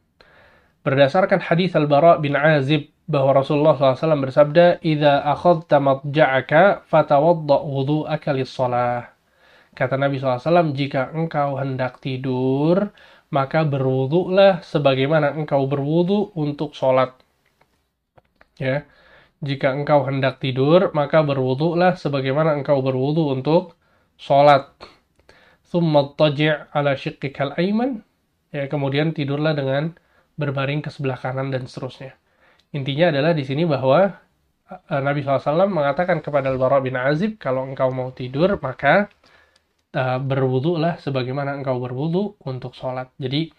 Berdasarkan 0.82 1.46
hadis 1.46 1.78
al 1.78 1.86
bara 1.86 2.18
bin 2.18 2.34
azib 2.34 2.90
bahwa 3.06 3.38
Rasulullah 3.38 3.78
SAW 3.78 4.18
bersabda, 4.18 4.82
"Idza 4.82 5.22
akhadta 5.22 5.78
madja'aka 5.78 6.86
fatawadda 6.90 7.56
wudhu'aka 7.62 8.34
lis-shalah." 8.34 9.15
Kata 9.76 10.00
Nabi 10.00 10.16
SAW, 10.16 10.72
jika 10.72 11.12
engkau 11.12 11.60
hendak 11.60 12.00
tidur, 12.00 12.96
maka 13.28 13.60
berwuduklah 13.68 14.64
sebagaimana 14.64 15.36
engkau 15.36 15.68
berwudhu 15.68 16.32
untuk 16.32 16.72
sholat. 16.72 17.12
Ya, 18.56 18.88
jika 19.44 19.76
engkau 19.76 20.08
hendak 20.08 20.40
tidur, 20.40 20.96
maka 20.96 21.20
berwuduklah 21.20 22.00
sebagaimana 22.00 22.56
engkau 22.56 22.80
berwudhu 22.80 23.36
untuk 23.36 23.76
sholat. 24.16 24.72
Thumma 25.68 26.16
ala 26.72 26.96
syiqqikal 26.96 27.52
aiman. 27.60 28.00
Ya, 28.56 28.64
kemudian 28.72 29.12
tidurlah 29.12 29.52
dengan 29.52 29.92
berbaring 30.40 30.80
ke 30.80 30.88
sebelah 30.88 31.20
kanan 31.20 31.52
dan 31.52 31.68
seterusnya. 31.68 32.16
Intinya 32.72 33.12
adalah 33.12 33.36
di 33.36 33.44
sini 33.44 33.68
bahwa 33.68 34.08
eh, 34.72 35.02
Nabi 35.04 35.20
SAW 35.20 35.68
mengatakan 35.68 36.24
kepada 36.24 36.48
Al-Bara 36.48 36.80
bin 36.80 36.96
Azib, 36.96 37.36
kalau 37.36 37.68
engkau 37.68 37.92
mau 37.92 38.08
tidur, 38.16 38.56
maka 38.64 39.12
uh, 39.96 40.18
berwudu 40.20 40.76
lah 40.76 41.00
sebagaimana 41.00 41.56
engkau 41.56 41.80
berwudu 41.80 42.36
untuk 42.44 42.76
sholat. 42.76 43.08
Jadi 43.16 43.50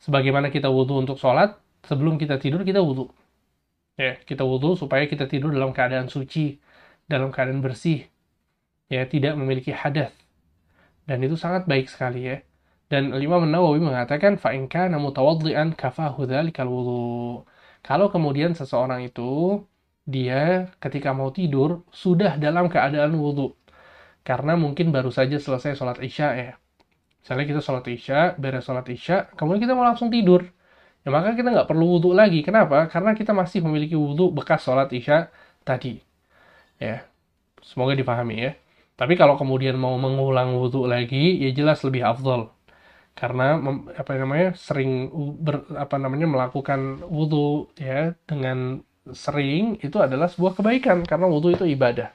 sebagaimana 0.00 0.48
kita 0.48 0.72
wudu 0.72 0.96
untuk 1.04 1.20
sholat, 1.20 1.60
sebelum 1.84 2.16
kita 2.16 2.40
tidur 2.40 2.64
kita 2.64 2.80
wudu. 2.80 3.12
Ya, 3.96 4.16
kita 4.28 4.44
wudu 4.44 4.76
supaya 4.76 5.04
kita 5.08 5.28
tidur 5.28 5.52
dalam 5.52 5.72
keadaan 5.76 6.08
suci, 6.08 6.60
dalam 7.08 7.32
keadaan 7.32 7.64
bersih, 7.64 8.04
ya 8.92 9.04
tidak 9.08 9.36
memiliki 9.40 9.72
hadas. 9.72 10.12
Dan 11.08 11.22
itu 11.24 11.36
sangat 11.38 11.64
baik 11.70 11.86
sekali 11.88 12.28
ya. 12.28 12.36
Dan 12.86 13.14
Imam 13.18 13.42
Nawawi 13.46 13.82
mengatakan 13.82 14.38
fa 14.38 14.54
in 14.54 14.70
kana 14.70 14.98
mutawaddian 15.00 15.74
kafahu. 15.74 16.28
Kalau 17.82 18.06
kemudian 18.10 18.52
seseorang 18.54 19.06
itu 19.06 19.62
dia 20.06 20.70
ketika 20.78 21.10
mau 21.10 21.30
tidur 21.34 21.82
sudah 21.90 22.38
dalam 22.38 22.70
keadaan 22.70 23.18
wudhu 23.18 23.58
karena 24.26 24.58
mungkin 24.58 24.90
baru 24.90 25.14
saja 25.14 25.38
selesai 25.38 25.78
sholat 25.78 26.02
isya 26.02 26.28
ya. 26.34 26.52
Misalnya 27.22 27.46
kita 27.46 27.60
sholat 27.62 27.86
isya, 27.86 28.34
beres 28.34 28.66
sholat 28.66 28.86
isya, 28.90 29.30
kemudian 29.38 29.62
kita 29.70 29.74
mau 29.78 29.86
langsung 29.86 30.10
tidur. 30.10 30.42
Ya 31.06 31.14
maka 31.14 31.38
kita 31.38 31.54
nggak 31.54 31.70
perlu 31.70 31.86
wudhu 31.98 32.10
lagi. 32.10 32.42
Kenapa? 32.42 32.90
Karena 32.90 33.14
kita 33.14 33.30
masih 33.30 33.62
memiliki 33.62 33.94
wudhu 33.94 34.34
bekas 34.34 34.66
sholat 34.66 34.90
isya 34.90 35.30
tadi. 35.62 36.02
Ya, 36.82 37.06
semoga 37.62 37.94
dipahami 37.94 38.36
ya. 38.42 38.52
Tapi 38.98 39.14
kalau 39.14 39.38
kemudian 39.38 39.78
mau 39.78 39.94
mengulang 40.00 40.58
wudhu 40.58 40.90
lagi, 40.90 41.38
ya 41.46 41.50
jelas 41.54 41.78
lebih 41.86 42.02
afdol. 42.02 42.50
Karena 43.16 43.56
apa 43.96 44.12
namanya 44.18 44.58
sering 44.58 45.08
ber, 45.40 45.64
apa 45.78 45.96
namanya 46.02 46.26
melakukan 46.28 47.06
wudhu 47.06 47.70
ya 47.78 48.12
dengan 48.28 48.82
sering 49.14 49.78
itu 49.80 49.96
adalah 50.02 50.26
sebuah 50.26 50.58
kebaikan 50.58 51.06
karena 51.06 51.26
wudhu 51.30 51.54
itu 51.54 51.64
ibadah. 51.64 52.10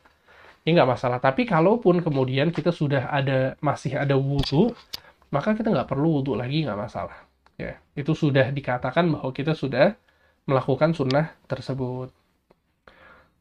Ini 0.62 0.78
nggak 0.78 0.92
masalah. 0.94 1.18
Tapi 1.18 1.50
kalaupun 1.50 2.06
kemudian 2.06 2.54
kita 2.54 2.70
sudah 2.70 3.10
ada 3.10 3.58
masih 3.66 3.98
ada 3.98 4.14
wudhu, 4.14 4.70
maka 5.34 5.58
kita 5.58 5.74
nggak 5.74 5.90
perlu 5.90 6.22
wudhu 6.22 6.38
lagi 6.38 6.62
nggak 6.62 6.78
masalah. 6.78 7.18
Ya, 7.58 7.82
itu 7.98 8.14
sudah 8.14 8.50
dikatakan 8.54 9.10
bahwa 9.10 9.34
kita 9.34 9.58
sudah 9.58 9.98
melakukan 10.46 10.94
sunnah 10.94 11.34
tersebut. 11.50 12.14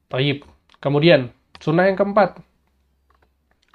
Taib. 0.08 0.44
Kemudian 0.80 1.28
sunnah 1.60 1.92
yang 1.92 1.96
keempat 1.96 2.40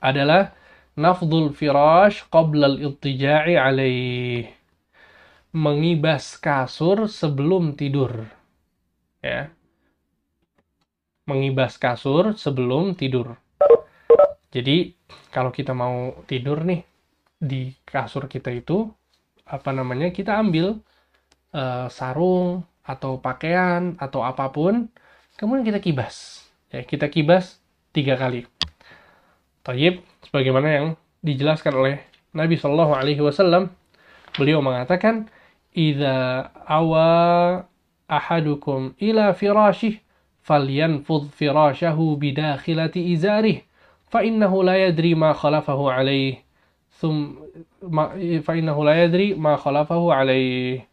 adalah 0.02 0.58
nafdul 0.98 1.54
firash 1.54 2.26
qabla 2.34 2.76
al-iltija'i 2.76 3.54
alaih. 3.58 4.50
Mengibas 5.56 6.36
kasur 6.36 7.08
sebelum 7.08 7.78
tidur. 7.78 8.28
Ya. 9.22 9.54
Mengibas 11.26 11.82
kasur 11.82 12.38
sebelum 12.38 12.94
tidur. 12.94 13.34
Jadi, 14.54 14.94
kalau 15.34 15.50
kita 15.50 15.74
mau 15.74 16.22
tidur 16.30 16.62
nih 16.62 16.86
di 17.42 17.74
kasur 17.82 18.30
kita 18.30 18.54
itu 18.54 18.94
apa 19.50 19.74
namanya? 19.74 20.14
Kita 20.14 20.38
ambil 20.38 20.78
uh, 21.52 21.90
sarung 21.90 22.62
atau 22.86 23.18
pakaian 23.18 23.98
atau 23.98 24.22
apa 24.22 24.54
pun, 24.54 24.86
kemudian 25.36 25.66
kita 25.66 25.82
kibas. 25.82 26.46
Ya, 26.70 26.86
kita 26.86 27.10
kibas 27.10 27.58
tiga 27.90 28.14
kali. 28.22 28.46
Tayyib, 29.66 30.06
sebagaimana 30.30 30.68
yang 30.70 30.88
dijelaskan 31.26 31.74
oleh 31.74 31.96
Nabi 32.38 32.54
Shallallahu 32.54 32.94
Alaihi 32.94 33.26
Wasallam, 33.26 33.74
beliau 34.38 34.62
mengatakan, 34.62 35.26
"Ida 35.74 36.54
awa 36.70 37.66
ahadukum 38.06 38.94
ila 39.02 39.34
firashih, 39.34 40.05
falyanfud 40.46 41.34
firashahu 41.34 42.22
bidakhilati 42.22 43.18
izarih, 43.18 43.66
fa 44.06 44.22
innahu 44.22 44.62
la 44.62 44.78
yadri 44.78 45.18
ma 45.18 45.34
khalafahu 45.34 45.90
alaih, 45.90 46.38
thum 47.02 47.42
fa 48.46 48.54
innahu 48.54 48.86
la 48.86 48.94
yadri 49.02 49.34
ma 49.34 49.58
khalafahu 49.58 50.14
alaih." 50.14 50.86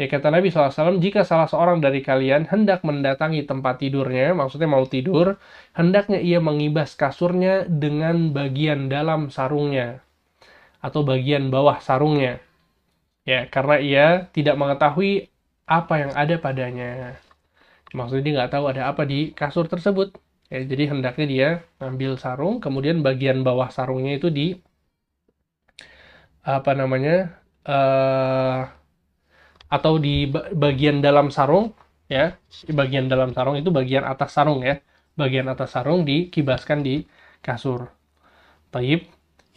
Ya 0.00 0.08
kata 0.08 0.32
Nabi 0.32 0.48
SAW, 0.48 0.96
jika 1.04 1.20
salah 1.20 1.44
seorang 1.44 1.84
dari 1.84 2.00
kalian 2.00 2.48
hendak 2.48 2.80
mendatangi 2.80 3.44
tempat 3.44 3.76
tidurnya, 3.76 4.32
maksudnya 4.32 4.64
mau 4.64 4.88
tidur, 4.88 5.36
hendaknya 5.76 6.16
ia 6.16 6.40
mengibas 6.40 6.96
kasurnya 6.96 7.68
dengan 7.68 8.32
bagian 8.32 8.88
dalam 8.88 9.28
sarungnya 9.28 10.00
atau 10.80 11.04
bagian 11.04 11.52
bawah 11.52 11.76
sarungnya. 11.84 12.40
Ya, 13.28 13.46
karena 13.52 13.76
ia 13.78 14.06
tidak 14.32 14.56
mengetahui 14.56 15.28
apa 15.68 15.94
yang 16.00 16.12
ada 16.16 16.34
padanya. 16.40 17.20
Maksudnya 17.98 18.22
dia 18.24 18.34
nggak 18.40 18.52
tahu 18.54 18.64
ada 18.72 18.82
apa 18.90 19.02
di 19.04 19.32
kasur 19.36 19.66
tersebut. 19.68 20.08
Ya, 20.52 20.60
jadi 20.70 20.82
hendaknya 20.92 21.26
dia 21.32 21.48
ambil 21.80 22.12
sarung, 22.20 22.60
kemudian 22.64 23.00
bagian 23.06 23.40
bawah 23.46 23.68
sarungnya 23.72 24.12
itu 24.20 24.28
di 24.28 24.46
apa 26.42 26.72
namanya? 26.74 27.38
Uh, 27.62 28.66
atau 29.72 29.96
di 29.96 30.28
bagian 30.64 31.00
dalam 31.00 31.32
sarung 31.32 31.72
ya. 32.10 32.36
Bagian 32.68 33.06
dalam 33.12 33.30
sarung 33.36 33.56
itu 33.60 33.70
bagian 33.72 34.04
atas 34.04 34.30
sarung 34.36 34.60
ya. 34.64 34.80
Bagian 35.16 35.46
atas 35.52 35.72
sarung 35.76 36.04
dikibaskan 36.08 36.78
di 36.84 36.94
kasur. 37.44 37.88
Taib. 38.72 39.00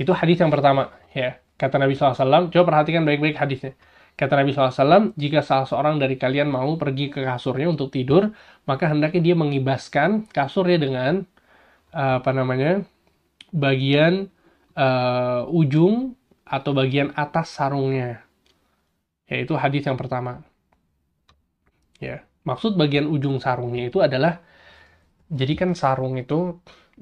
Itu 0.01 0.11
hadis 0.15 0.37
yang 0.43 0.51
pertama 0.51 0.91
ya. 1.15 1.39
Kata 1.55 1.79
Nabi 1.79 1.95
SAW 1.95 2.51
coba 2.51 2.63
perhatikan 2.67 3.03
baik-baik 3.07 3.39
hadisnya 3.39 3.73
kata 4.15 4.33
Nabi 4.39 4.51
SAW 4.55 5.13
jika 5.19 5.39
salah 5.43 5.67
seorang 5.67 5.95
dari 5.99 6.15
kalian 6.15 6.47
mau 6.47 6.75
pergi 6.79 7.11
ke 7.13 7.21
kasurnya 7.23 7.67
untuk 7.71 7.91
tidur 7.91 8.31
maka 8.69 8.87
hendaknya 8.91 9.21
dia 9.31 9.35
mengibaskan 9.35 10.27
kasurnya 10.31 10.77
dengan 10.79 11.13
uh, 11.95 12.19
apa 12.23 12.31
namanya 12.31 12.83
bagian 13.51 14.27
uh, 14.75 15.47
ujung 15.51 16.15
atau 16.45 16.71
bagian 16.75 17.11
atas 17.15 17.55
sarungnya 17.55 18.25
yaitu 19.29 19.53
hadis 19.57 19.83
yang 19.89 19.97
pertama. 19.97 20.45
Ya, 21.99 22.27
maksud 22.43 22.75
bagian 22.81 23.07
ujung 23.07 23.39
sarungnya 23.39 23.87
itu 23.89 23.99
adalah 24.03 24.43
jadi 25.39 25.53
kan 25.61 25.69
sarung 25.73 26.15
itu 26.21 26.59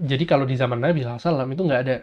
jadi 0.10 0.24
kalau 0.32 0.46
di 0.50 0.56
zaman 0.58 0.80
Nabi 0.82 1.04
SAW 1.04 1.54
itu 1.54 1.64
nggak 1.68 1.82
ada 1.86 1.96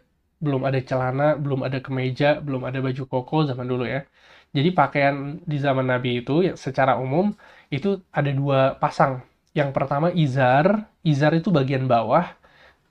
belum 0.44 0.62
ada 0.68 0.80
celana, 0.88 1.36
belum 1.36 1.60
ada 1.68 1.78
kemeja, 1.84 2.40
belum 2.40 2.62
ada 2.68 2.78
baju 2.80 3.02
koko 3.12 3.36
zaman 3.50 3.66
dulu 3.68 3.84
ya. 3.94 4.00
Jadi 4.50 4.74
pakaian 4.74 5.38
di 5.46 5.56
zaman 5.62 5.86
Nabi 5.86 6.26
itu 6.26 6.42
ya, 6.42 6.58
secara 6.58 6.98
umum 6.98 7.30
itu 7.70 8.02
ada 8.10 8.30
dua 8.34 8.74
pasang. 8.82 9.22
Yang 9.54 9.70
pertama 9.74 10.10
izar, 10.14 10.90
izar 11.06 11.34
itu 11.38 11.54
bagian 11.54 11.86
bawah, 11.86 12.26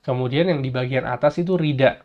kemudian 0.04 0.48
yang 0.48 0.60
di 0.64 0.72
bagian 0.72 1.04
atas 1.04 1.36
itu 1.40 1.56
rida. 1.60 2.00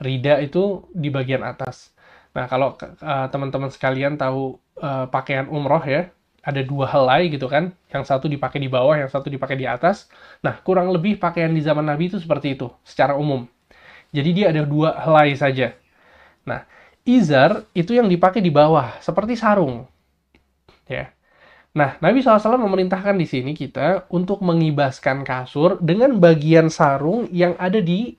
Rida 0.00 0.40
itu 0.40 0.88
di 0.92 1.08
bagian 1.12 1.44
atas. 1.44 1.92
Nah, 2.36 2.44
kalau 2.48 2.76
uh, 2.76 3.26
teman-teman 3.32 3.72
sekalian 3.72 4.20
tahu 4.20 4.60
uh, 4.80 5.08
pakaian 5.08 5.48
umroh 5.48 5.80
ya, 5.84 6.12
ada 6.44 6.60
dua 6.60 6.86
helai 6.88 7.32
gitu 7.32 7.48
kan, 7.48 7.72
yang 7.92 8.04
satu 8.04 8.28
dipakai 8.28 8.60
di 8.60 8.68
bawah, 8.68 8.96
yang 8.96 9.08
satu 9.08 9.32
dipakai 9.32 9.56
di 9.56 9.64
atas. 9.64 10.08
Nah, 10.44 10.60
kurang 10.60 10.92
lebih 10.92 11.16
pakaian 11.16 11.52
di 11.52 11.64
zaman 11.64 11.88
Nabi 11.88 12.12
itu 12.12 12.20
seperti 12.20 12.54
itu, 12.56 12.68
secara 12.84 13.16
umum. 13.16 13.48
Jadi 14.12 14.30
dia 14.36 14.46
ada 14.52 14.62
dua 14.64 14.94
helai 15.00 15.34
saja. 15.34 15.74
Nah, 16.46 16.62
izar 17.06 17.64
itu 17.72 17.94
yang 17.94 18.10
dipakai 18.10 18.42
di 18.42 18.50
bawah, 18.50 18.98
seperti 18.98 19.38
sarung. 19.38 19.86
Ya. 20.90 21.14
Nah, 21.76 21.94
Nabi 22.02 22.24
SAW 22.24 22.58
memerintahkan 22.58 23.14
di 23.14 23.28
sini 23.28 23.52
kita 23.52 24.10
untuk 24.10 24.42
mengibaskan 24.42 25.22
kasur 25.22 25.78
dengan 25.78 26.18
bagian 26.18 26.72
sarung 26.72 27.30
yang 27.30 27.54
ada 27.60 27.78
di 27.78 28.16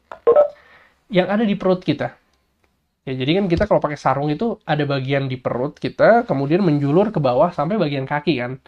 yang 1.12 1.28
ada 1.28 1.44
di 1.44 1.58
perut 1.58 1.82
kita. 1.82 2.14
Ya, 3.08 3.14
jadi 3.16 3.40
kan 3.40 3.46
kita 3.48 3.64
kalau 3.66 3.80
pakai 3.80 3.96
sarung 3.96 4.28
itu 4.28 4.60
ada 4.68 4.84
bagian 4.84 5.32
di 5.32 5.40
perut 5.40 5.80
kita, 5.80 6.28
kemudian 6.28 6.60
menjulur 6.60 7.10
ke 7.10 7.24
bawah 7.24 7.50
sampai 7.56 7.80
bagian 7.80 8.04
kaki 8.04 8.44
kan. 8.44 8.60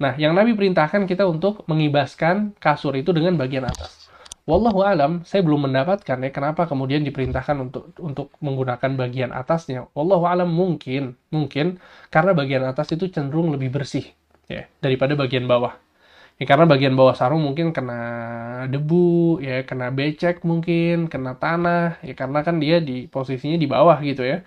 Nah, 0.00 0.16
yang 0.16 0.32
Nabi 0.34 0.56
perintahkan 0.56 1.04
kita 1.04 1.28
untuk 1.28 1.62
mengibaskan 1.68 2.56
kasur 2.58 2.96
itu 2.96 3.12
dengan 3.14 3.36
bagian 3.38 3.68
atas. 3.68 4.01
Wallahu 4.42 4.82
alam, 4.82 5.22
saya 5.22 5.46
belum 5.46 5.70
mendapatkan 5.70 6.18
ya 6.18 6.30
kenapa 6.34 6.66
kemudian 6.66 7.06
diperintahkan 7.06 7.56
untuk 7.62 7.94
untuk 8.02 8.26
menggunakan 8.42 8.90
bagian 8.98 9.30
atasnya. 9.30 9.86
Wallahu 9.94 10.26
alam 10.26 10.50
mungkin, 10.50 11.14
mungkin 11.30 11.78
karena 12.10 12.34
bagian 12.34 12.66
atas 12.66 12.90
itu 12.90 13.06
cenderung 13.06 13.54
lebih 13.54 13.70
bersih 13.70 14.02
ya 14.50 14.66
daripada 14.82 15.14
bagian 15.14 15.46
bawah. 15.46 15.78
Ya, 16.40 16.44
karena 16.50 16.66
bagian 16.66 16.94
bawah 16.98 17.14
sarung 17.14 17.42
mungkin 17.46 17.70
kena 17.76 18.00
debu, 18.72 19.38
ya 19.44 19.62
kena 19.68 19.94
becek 19.94 20.42
mungkin, 20.42 21.06
kena 21.12 21.38
tanah, 21.38 22.02
ya 22.02 22.14
karena 22.18 22.40
kan 22.46 22.56
dia 22.58 22.82
di 22.82 23.06
posisinya 23.06 23.58
di 23.60 23.68
bawah 23.70 23.98
gitu 24.02 24.22
ya. 24.26 24.42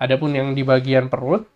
Adapun 0.00 0.32
yang 0.38 0.52
di 0.58 0.62
bagian 0.66 1.06
perut, 1.12 1.48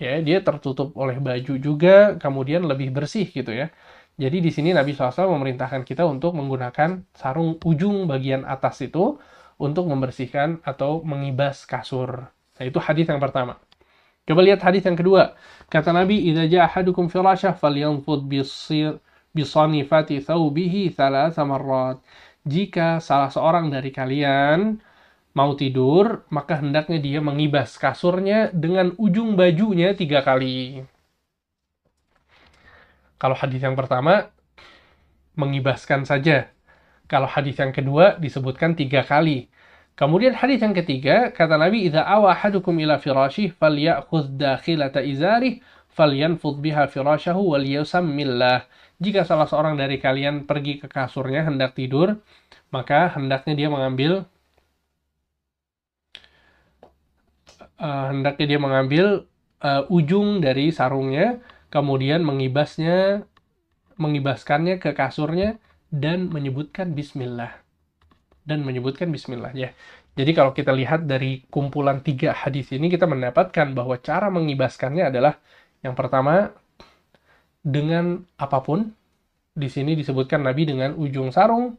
ya 0.00 0.18
dia 0.26 0.38
tertutup 0.46 0.96
oleh 0.96 1.16
baju 1.20 1.54
juga, 1.60 2.16
kemudian 2.22 2.62
lebih 2.70 2.88
bersih 2.96 3.26
gitu 3.28 3.52
ya. 3.52 3.68
Jadi 4.16 4.42
di 4.42 4.50
sini 4.52 4.70
Nabi 4.74 4.92
SAW 4.92 5.30
memerintahkan 5.38 5.84
kita 5.86 6.04
untuk 6.04 6.36
menggunakan 6.36 7.04
sarung 7.14 7.56
ujung 7.62 8.08
bagian 8.08 8.44
atas 8.44 8.82
itu 8.84 9.16
untuk 9.60 9.86
membersihkan 9.86 10.64
atau 10.64 11.04
mengibas 11.04 11.68
kasur. 11.68 12.28
Nah 12.30 12.64
itu 12.64 12.80
hadis 12.80 13.08
yang 13.08 13.20
pertama. 13.20 13.60
Coba 14.24 14.40
lihat 14.44 14.60
hadis 14.62 14.84
yang 14.84 14.96
kedua. 14.96 15.34
Kata 15.72 15.90
Nabi, 15.90 16.28
"Idza 16.28 16.44
ja'a 16.46 16.68
ahadukum 16.68 17.08
firasyah 17.08 17.56
falyanfud 17.56 18.28
bisir 18.28 19.00
bisanifati 19.32 20.20
thawbihi 20.20 20.92
thalatha 20.92 21.42
marrat." 21.42 21.98
Jika 22.44 23.04
salah 23.04 23.28
seorang 23.28 23.68
dari 23.68 23.92
kalian 23.92 24.80
mau 25.36 25.52
tidur, 25.54 26.24
maka 26.32 26.60
hendaknya 26.60 26.98
dia 27.00 27.20
mengibas 27.20 27.76
kasurnya 27.76 28.48
dengan 28.52 28.96
ujung 28.96 29.36
bajunya 29.36 29.92
tiga 29.92 30.24
kali. 30.24 30.84
Kalau 33.20 33.36
hadis 33.36 33.60
yang 33.60 33.76
pertama, 33.76 34.32
mengibaskan 35.36 36.08
saja. 36.08 36.48
Kalau 37.04 37.28
hadis 37.28 37.60
yang 37.60 37.70
kedua 37.70 38.16
disebutkan 38.16 38.72
tiga 38.72 39.04
kali. 39.04 39.52
Kemudian 39.92 40.32
hadis 40.32 40.64
yang 40.64 40.72
ketiga, 40.72 41.28
kata 41.28 41.60
Nabi, 41.60 41.84
"Idza 41.84 42.00
awa 42.00 42.32
ahadukum 42.32 42.72
ila 42.80 42.96
firasyih 42.96 43.52
falyakhudh 43.52 44.40
dakhilata 44.40 45.04
izarih 45.04 45.60
falyanfudh 45.92 46.64
biha 46.64 46.88
firasyahu 46.88 47.52
wal 47.52 47.66
yusammillah." 47.66 48.64
Jika 48.96 49.28
salah 49.28 49.44
seorang 49.44 49.76
dari 49.76 50.00
kalian 50.00 50.48
pergi 50.48 50.80
ke 50.80 50.88
kasurnya 50.88 51.44
hendak 51.44 51.76
tidur, 51.76 52.16
maka 52.72 53.12
hendaknya 53.12 53.52
dia 53.52 53.68
mengambil 53.68 54.24
uh, 57.80 58.06
hendaknya 58.12 58.56
dia 58.56 58.60
mengambil 58.60 59.04
uh, 59.64 59.84
ujung 59.92 60.44
dari 60.44 60.70
sarungnya, 60.70 61.40
kemudian 61.70 62.26
mengibasnya 62.26 63.24
mengibaskannya 63.96 64.82
ke 64.82 64.92
kasurnya 64.96 65.56
dan 65.90 66.30
menyebutkan 66.30 66.92
bismillah 66.94 67.52
dan 68.46 68.66
menyebutkan 68.66 69.12
bismillah 69.14 69.52
ya. 69.54 69.70
Jadi 70.18 70.34
kalau 70.34 70.50
kita 70.50 70.74
lihat 70.74 71.06
dari 71.06 71.46
kumpulan 71.48 72.02
tiga 72.02 72.34
hadis 72.34 72.74
ini 72.74 72.90
kita 72.90 73.06
mendapatkan 73.06 73.72
bahwa 73.72 73.94
cara 74.02 74.26
mengibaskannya 74.28 75.14
adalah 75.14 75.38
yang 75.86 75.94
pertama 75.94 76.50
dengan 77.62 78.26
apa 78.40 78.58
pun 78.60 78.90
di 79.54 79.68
sini 79.68 79.94
disebutkan 79.94 80.40
Nabi 80.40 80.64
dengan 80.66 80.96
ujung 80.96 81.30
sarung, 81.30 81.76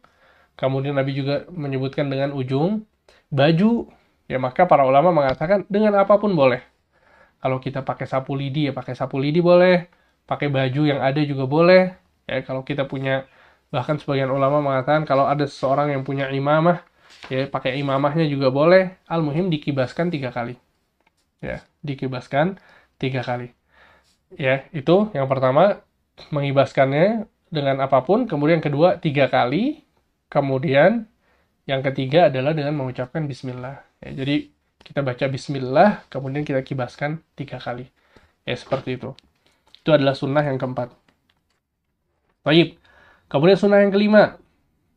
kemudian 0.59 0.95
Nabi 0.95 1.17
juga 1.17 1.47
menyebutkan 1.49 2.07
dengan 2.07 2.35
ujung 2.35 2.85
baju, 3.33 3.89
ya 4.29 4.37
maka 4.37 4.67
para 4.69 4.85
ulama 4.85 5.09
mengatakan 5.09 5.65
dengan 5.67 5.97
apa 5.97 6.19
pun 6.21 6.35
boleh. 6.35 6.61
Kalau 7.41 7.57
kita 7.57 7.81
pakai 7.81 8.05
sapu 8.05 8.37
lidi 8.37 8.69
ya 8.69 8.73
pakai 8.73 8.93
sapu 8.93 9.17
lidi 9.17 9.41
boleh, 9.41 9.89
pakai 10.29 10.47
baju 10.53 10.81
yang 10.85 11.01
ada 11.01 11.21
juga 11.25 11.49
boleh. 11.49 11.81
Ya 12.29 12.45
kalau 12.45 12.61
kita 12.61 12.85
punya 12.85 13.25
bahkan 13.73 13.97
sebagian 13.97 14.29
ulama 14.29 14.61
mengatakan 14.61 15.03
kalau 15.09 15.25
ada 15.25 15.47
seseorang 15.47 15.95
yang 15.95 16.03
punya 16.05 16.27
imamah 16.29 16.83
ya 17.27 17.47
pakai 17.49 17.81
imamahnya 17.81 18.25
juga 18.29 18.53
boleh. 18.53 18.95
Al-muhim 19.09 19.49
dikibaskan 19.49 20.13
tiga 20.13 20.29
kali. 20.29 20.55
Ya, 21.41 21.65
dikibaskan 21.81 22.61
tiga 23.01 23.25
kali. 23.25 23.49
Ya, 24.37 24.69
itu 24.71 25.09
yang 25.17 25.25
pertama 25.25 25.81
mengibaskannya 26.29 27.25
dengan 27.51 27.81
apa 27.83 28.05
pun, 28.05 28.29
kemudian 28.29 28.61
kedua 28.63 29.01
tiga 29.01 29.27
kali, 29.27 29.83
kemudian 30.31 31.09
yang 31.67 31.81
ketiga 31.81 32.29
adalah 32.29 32.53
dengan 32.55 32.77
mengucapkan 32.77 33.25
Bismillah. 33.25 33.81
Ya, 34.05 34.09
jadi 34.23 34.53
kita 34.81 35.05
baca 35.05 35.25
bismillah, 35.29 36.03
kemudian 36.11 36.43
kita 36.43 36.61
kibaskan 36.65 37.21
tiga 37.37 37.61
kali. 37.61 37.89
Ya, 38.43 38.57
seperti 38.57 38.97
itu. 38.97 39.13
Itu 39.81 39.93
adalah 39.93 40.13
sunnah 40.17 40.45
yang 40.45 40.57
keempat. 40.57 40.93
Baik. 42.41 42.77
Kemudian 43.29 43.57
sunnah 43.57 43.79
yang 43.85 43.93
kelima 43.93 44.41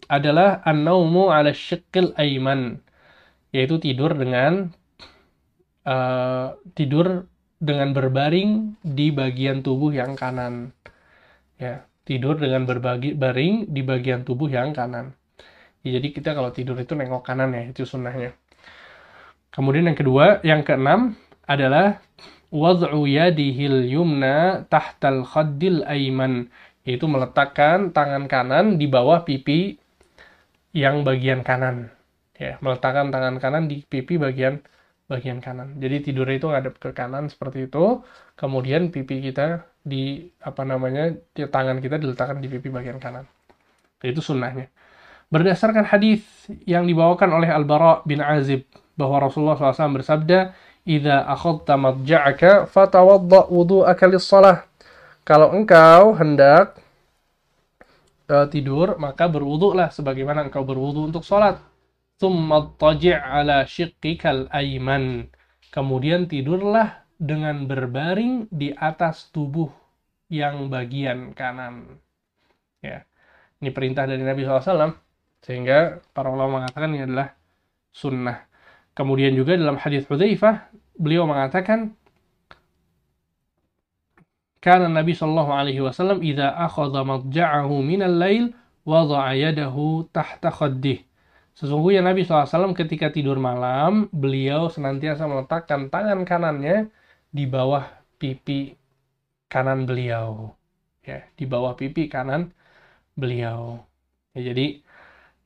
adalah 0.09 0.65
an-naumu 0.65 1.31
ala 1.31 1.53
syikil 1.53 2.17
aiman. 2.17 2.81
Yaitu 3.55 3.79
tidur 3.79 4.17
dengan 4.19 4.75
uh, 5.87 6.59
tidur 6.75 7.31
dengan 7.63 7.95
berbaring 7.95 8.81
di 8.83 9.15
bagian 9.15 9.63
tubuh 9.65 9.95
yang 9.95 10.19
kanan. 10.19 10.75
Ya, 11.57 11.87
tidur 12.05 12.37
dengan 12.37 12.69
berbagi 12.69 13.15
baring 13.17 13.71
di 13.73 13.81
bagian 13.81 14.27
tubuh 14.27 14.51
yang 14.51 14.75
kanan. 14.77 15.17
Ya, 15.85 16.01
jadi 16.01 16.09
kita 16.17 16.31
kalau 16.33 16.51
tidur 16.53 16.77
itu 16.81 16.97
nengok 16.97 17.25
kanan 17.25 17.53
ya, 17.53 17.63
itu 17.71 17.85
sunnahnya. 17.85 18.37
Kemudian 19.55 19.87
yang 19.87 19.95
kedua, 19.95 20.43
yang 20.43 20.67
keenam 20.67 21.15
adalah 21.47 22.03
wad'u 22.51 23.07
yadihil 23.07 23.87
yumna 23.87 24.67
tahtal 24.67 25.23
khaddil 25.23 25.87
aiman, 25.87 26.51
yaitu 26.83 27.07
meletakkan 27.07 27.95
tangan 27.95 28.27
kanan 28.27 28.83
di 28.83 28.91
bawah 28.91 29.23
pipi 29.23 29.79
yang 30.75 31.07
bagian 31.07 31.47
kanan. 31.47 31.95
Ya, 32.35 32.59
meletakkan 32.59 33.15
tangan 33.15 33.39
kanan 33.39 33.71
di 33.71 33.87
pipi 33.87 34.19
bagian 34.19 34.59
bagian 35.07 35.39
kanan. 35.39 35.79
Jadi 35.79 36.11
tidur 36.11 36.27
itu 36.27 36.51
ngadep 36.51 36.83
ke 36.83 36.91
kanan 36.91 37.31
seperti 37.31 37.71
itu, 37.71 38.03
kemudian 38.35 38.91
pipi 38.91 39.23
kita 39.23 39.71
di 39.87 40.35
apa 40.43 40.67
namanya 40.67 41.15
tangan 41.37 41.79
kita 41.79 42.03
diletakkan 42.03 42.43
di 42.43 42.51
pipi 42.51 42.75
bagian 42.75 42.99
kanan. 42.99 43.31
Itu 44.03 44.19
sunnahnya. 44.19 44.67
Berdasarkan 45.31 45.87
hadis 45.87 46.27
yang 46.67 46.91
dibawakan 46.91 47.39
oleh 47.39 47.55
Al-Bara 47.55 48.03
bin 48.03 48.19
Azib 48.19 48.67
bahwa 48.95 49.27
Rasulullah 49.27 49.59
SAW 49.59 49.99
bersabda, 50.01 50.55
"Idza 50.87 51.27
akhadta 51.27 51.75
madja'aka 51.75 52.71
fatawadda 52.71 53.51
wudu'aka 53.51 54.05
lis-shalah." 54.11 54.67
Kalau 55.25 55.57
engkau 55.57 56.15
hendak 56.21 56.77
uh, 58.29 58.47
tidur, 58.49 59.01
maka 59.01 59.25
berwuduklah 59.25 59.89
sebagaimana 59.89 60.47
engkau 60.49 60.65
berwudu 60.65 61.09
untuk 61.09 61.25
sholat. 61.25 61.61
Tsumma 62.21 62.77
taji' 62.77 63.17
ala 63.17 63.65
syiqqikal 63.65 64.53
aiman. 64.53 65.27
Kemudian 65.75 66.31
tidurlah 66.31 67.03
dengan 67.19 67.67
berbaring 67.67 68.47
di 68.53 68.71
atas 68.71 69.33
tubuh 69.35 69.73
yang 70.31 70.71
bagian 70.71 71.35
kanan. 71.35 71.99
Ya. 72.85 73.09
Ini 73.59 73.73
perintah 73.73 74.05
dari 74.05 74.23
Nabi 74.23 74.45
SAW. 74.45 74.95
Sehingga 75.45 76.01
para 76.17 76.33
ulama 76.33 76.63
mengatakan 76.63 76.95
ini 76.95 77.05
adalah 77.05 77.37
sunnah. 77.93 78.49
Kemudian 78.95 79.35
juga 79.35 79.59
dalam 79.59 79.75
hadis 79.75 80.07
Hudzaifah 80.07 80.71
beliau 80.95 81.27
mengatakan 81.27 81.99
karena 84.63 84.89
Nabi 84.89 85.13
Shallallahu 85.13 85.51
alaihi 85.51 85.83
wasallam 85.83 86.23
idza 86.25 86.55
akhadha 86.55 87.05
madja'ahu 87.05 87.75
min 87.85 88.01
al-lail 88.01 88.55
wada'a 88.89 89.35
yadahu 89.37 90.09
tahta 90.09 90.49
khaddih. 90.49 91.05
Sesungguhnya 91.55 92.03
Nabi 92.03 92.27
SAW 92.27 92.75
ketika 92.75 93.15
tidur 93.15 93.39
malam, 93.39 94.11
beliau 94.11 94.67
senantiasa 94.67 95.31
meletakkan 95.31 95.87
tangan 95.87 96.27
kanannya 96.27 96.91
di 97.31 97.47
bawah 97.47 97.87
pipi 98.19 98.75
kanan 99.47 99.87
beliau. 99.87 100.51
Ya, 101.07 101.23
di 101.39 101.47
bawah 101.47 101.79
pipi 101.79 102.11
kanan 102.11 102.51
beliau. 103.15 103.87
Ya, 104.35 104.51
jadi 104.51 104.83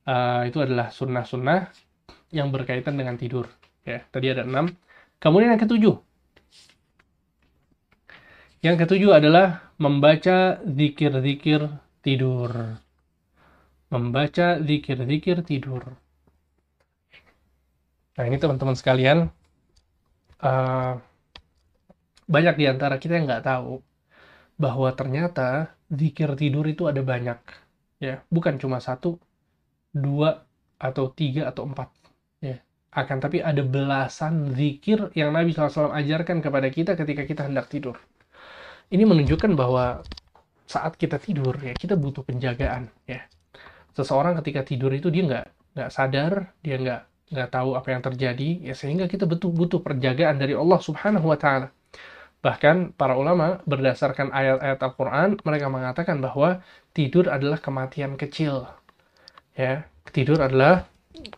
uh, 0.08 0.48
itu 0.48 0.58
adalah 0.64 0.88
sunnah-sunnah 0.88 1.68
yang 2.34 2.52
berkaitan 2.52 2.96
dengan 2.96 3.16
tidur. 3.16 3.48
Ya, 3.84 4.04
tadi 4.12 4.28
ada 4.28 4.44
enam. 4.44 4.72
Kemudian 5.18 5.56
yang 5.56 5.62
ketujuh. 5.62 5.96
Yang 8.60 8.76
ketujuh 8.84 9.10
adalah 9.14 9.72
membaca 9.78 10.58
zikir-zikir 10.66 11.70
tidur. 12.02 12.78
Membaca 13.88 14.60
zikir-zikir 14.60 15.46
tidur. 15.46 15.96
Nah 18.18 18.24
ini 18.26 18.36
teman-teman 18.36 18.74
sekalian, 18.74 19.30
uh, 20.42 20.98
banyak 22.26 22.54
di 22.58 22.66
antara 22.66 22.98
kita 22.98 23.14
yang 23.14 23.30
nggak 23.30 23.46
tahu 23.46 23.78
bahwa 24.58 24.90
ternyata 24.92 25.70
zikir 25.86 26.34
tidur 26.34 26.66
itu 26.66 26.90
ada 26.90 26.98
banyak, 26.98 27.38
ya 28.02 28.20
bukan 28.26 28.58
cuma 28.58 28.82
satu, 28.82 29.22
dua 29.94 30.42
atau 30.82 31.14
tiga 31.14 31.46
atau 31.46 31.62
empat 31.70 31.88
akan 32.88 33.16
tapi 33.20 33.44
ada 33.44 33.60
belasan 33.60 34.56
zikir 34.56 35.12
yang 35.12 35.36
Nabi 35.36 35.52
SAW 35.52 35.92
ajarkan 35.92 36.40
kepada 36.40 36.68
kita 36.72 36.96
ketika 36.96 37.22
kita 37.28 37.42
hendak 37.44 37.68
tidur. 37.68 38.00
Ini 38.88 39.04
menunjukkan 39.04 39.52
bahwa 39.52 40.00
saat 40.64 40.96
kita 40.96 41.20
tidur 41.20 41.56
ya 41.60 41.76
kita 41.76 41.96
butuh 41.96 42.24
penjagaan 42.24 42.88
ya. 43.04 43.24
Seseorang 43.92 44.40
ketika 44.40 44.64
tidur 44.64 44.92
itu 44.96 45.12
dia 45.12 45.24
nggak 45.24 45.46
nggak 45.76 45.90
sadar, 45.92 46.32
dia 46.64 46.76
nggak 46.80 47.02
nggak 47.28 47.48
tahu 47.52 47.76
apa 47.76 47.88
yang 47.92 48.00
terjadi 48.00 48.72
ya 48.72 48.74
sehingga 48.74 49.04
kita 49.04 49.28
butuh 49.28 49.52
butuh 49.52 49.80
penjagaan 49.84 50.40
dari 50.40 50.56
Allah 50.56 50.80
Subhanahu 50.80 51.28
Wa 51.28 51.38
Taala. 51.40 51.68
Bahkan 52.38 52.94
para 52.94 53.18
ulama 53.18 53.60
berdasarkan 53.66 54.30
ayat-ayat 54.30 54.78
Al-Quran 54.78 55.28
mereka 55.42 55.66
mengatakan 55.68 56.22
bahwa 56.22 56.62
tidur 56.94 57.28
adalah 57.28 57.58
kematian 57.58 58.14
kecil. 58.14 58.70
Ya, 59.58 59.90
tidur 60.14 60.38
adalah 60.38 60.86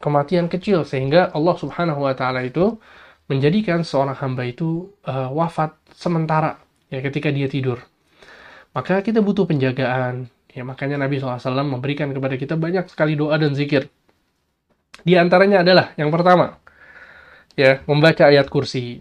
kematian 0.00 0.46
kecil 0.46 0.84
sehingga 0.84 1.30
Allah 1.32 1.56
Subhanahu 1.56 2.04
wa 2.04 2.14
taala 2.16 2.44
itu 2.44 2.78
menjadikan 3.30 3.86
seorang 3.86 4.18
hamba 4.18 4.42
itu 4.48 4.90
uh, 5.06 5.30
wafat 5.30 5.78
sementara 5.94 6.58
ya 6.90 6.98
ketika 6.98 7.30
dia 7.30 7.46
tidur. 7.46 7.78
Maka 8.74 9.02
kita 9.02 9.22
butuh 9.22 9.46
penjagaan. 9.46 10.30
Ya 10.50 10.66
makanya 10.66 10.98
Nabi 10.98 11.22
SAW 11.22 11.62
memberikan 11.62 12.10
kepada 12.10 12.34
kita 12.34 12.58
banyak 12.58 12.90
sekali 12.90 13.14
doa 13.14 13.38
dan 13.38 13.54
zikir. 13.54 13.86
Di 15.06 15.14
antaranya 15.14 15.62
adalah 15.62 15.94
yang 15.94 16.10
pertama 16.10 16.58
ya 17.54 17.82
membaca 17.86 18.26
ayat 18.26 18.50
kursi. 18.50 18.98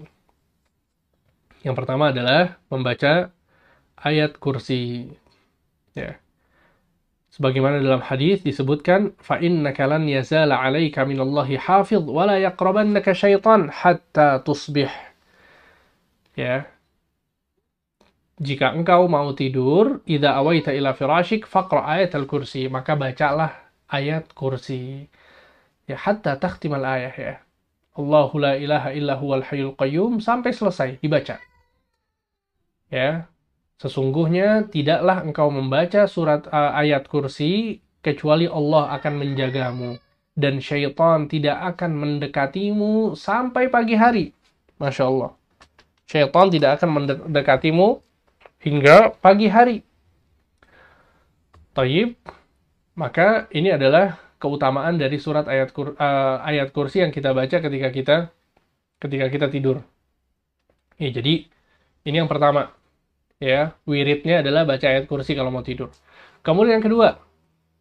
Yang 1.65 1.76
pertama 1.76 2.13
adalah 2.13 2.62
membaca 2.70 3.34
ayat 3.98 4.38
kursi. 4.38 5.10
Ya 5.98 6.22
sebagaimana 7.39 7.80
dalam 7.80 8.04
hadis 8.04 8.43
disebutkan 8.43 9.15
fa 9.15 9.39
innaka 9.39 9.88
lan 9.88 10.04
yazala 10.12 10.60
'alaika 10.60 11.08
minallahi 11.08 11.56
hafiz 11.56 12.04
wa 12.04 12.28
la 12.28 12.36
yaqrabannaka 12.36 13.15
syaitan 13.15 13.71
hatta 13.71 14.43
tusbih. 14.43 14.91
Ya. 16.36 16.67
Jika 18.43 18.75
engkau 18.75 19.08
mau 19.08 19.32
tidur 19.32 20.04
idza 20.04 20.36
awaita 20.36 20.75
ila 20.75 20.91
firashik 20.91 21.47
faqra 21.47 21.88
ayat 21.88 22.12
al-kursi 22.19 22.67
maka 22.67 22.99
bacalah 22.99 23.56
ayat 23.88 24.28
kursi. 24.36 25.08
Ya 25.88 25.95
hatta 25.95 26.36
takhtimal 26.36 26.84
ayah 26.84 27.15
ya. 27.15 27.34
Allahu 27.95 28.36
la 28.36 28.60
ilaha 28.60 28.91
illa 28.91 29.15
huwal 29.15 29.47
hayyul 29.47 29.80
qayyum 29.80 30.19
sampai 30.19 30.52
selesai 30.52 30.99
dibaca. 30.99 31.39
Ya 32.91 33.32
Sesungguhnya 33.80 34.68
tidaklah 34.68 35.24
engkau 35.24 35.48
membaca 35.48 36.04
surat 36.04 36.44
uh, 36.52 36.76
ayat 36.76 37.08
kursi 37.08 37.80
kecuali 38.04 38.44
Allah 38.44 38.92
akan 39.00 39.13
menjagamu 39.24 39.96
dan 40.36 40.60
syaitan 40.60 41.32
tidak 41.32 41.56
akan 41.76 41.96
mendekatimu 41.96 43.15
sampai 43.15 43.72
pagi 43.72 43.96
hari. 43.96 44.26
Masya 44.80 45.04
Allah. 45.08 45.32
Syaitan 46.08 46.48
tidak 46.52 46.80
akan 46.80 46.89
mendekatimu 47.08 48.04
hingga 48.63 49.15
pagi 49.20 49.48
hari. 49.48 49.78
Taib. 51.72 52.20
Maka 53.00 53.48
ini 53.56 53.72
adalah 53.72 54.20
keutamaan 54.44 55.00
dari 55.00 55.15
surat 55.24 55.48
ayat 55.48 55.72
kur, 55.72 55.96
uh, 55.96 56.44
ayat 56.44 56.76
kursi 56.76 57.00
yang 57.00 57.15
kita 57.15 57.32
baca 57.32 57.63
ketika 57.63 57.89
kita 57.96 58.18
ketika 59.00 59.26
kita 59.32 59.48
tidur. 59.48 59.88
Ya, 61.00 61.08
jadi 61.15 61.48
ini 62.04 62.15
yang 62.20 62.28
pertama 62.28 62.76
ya 63.39 63.75
wiridnya 63.89 64.43
adalah 64.43 64.63
baca 64.69 64.86
ayat 64.91 65.06
kursi 65.10 65.32
kalau 65.36 65.52
mau 65.52 65.63
tidur 65.63 65.89
Kemudian 66.39 66.80
yang 66.80 66.86
kedua 66.88 67.19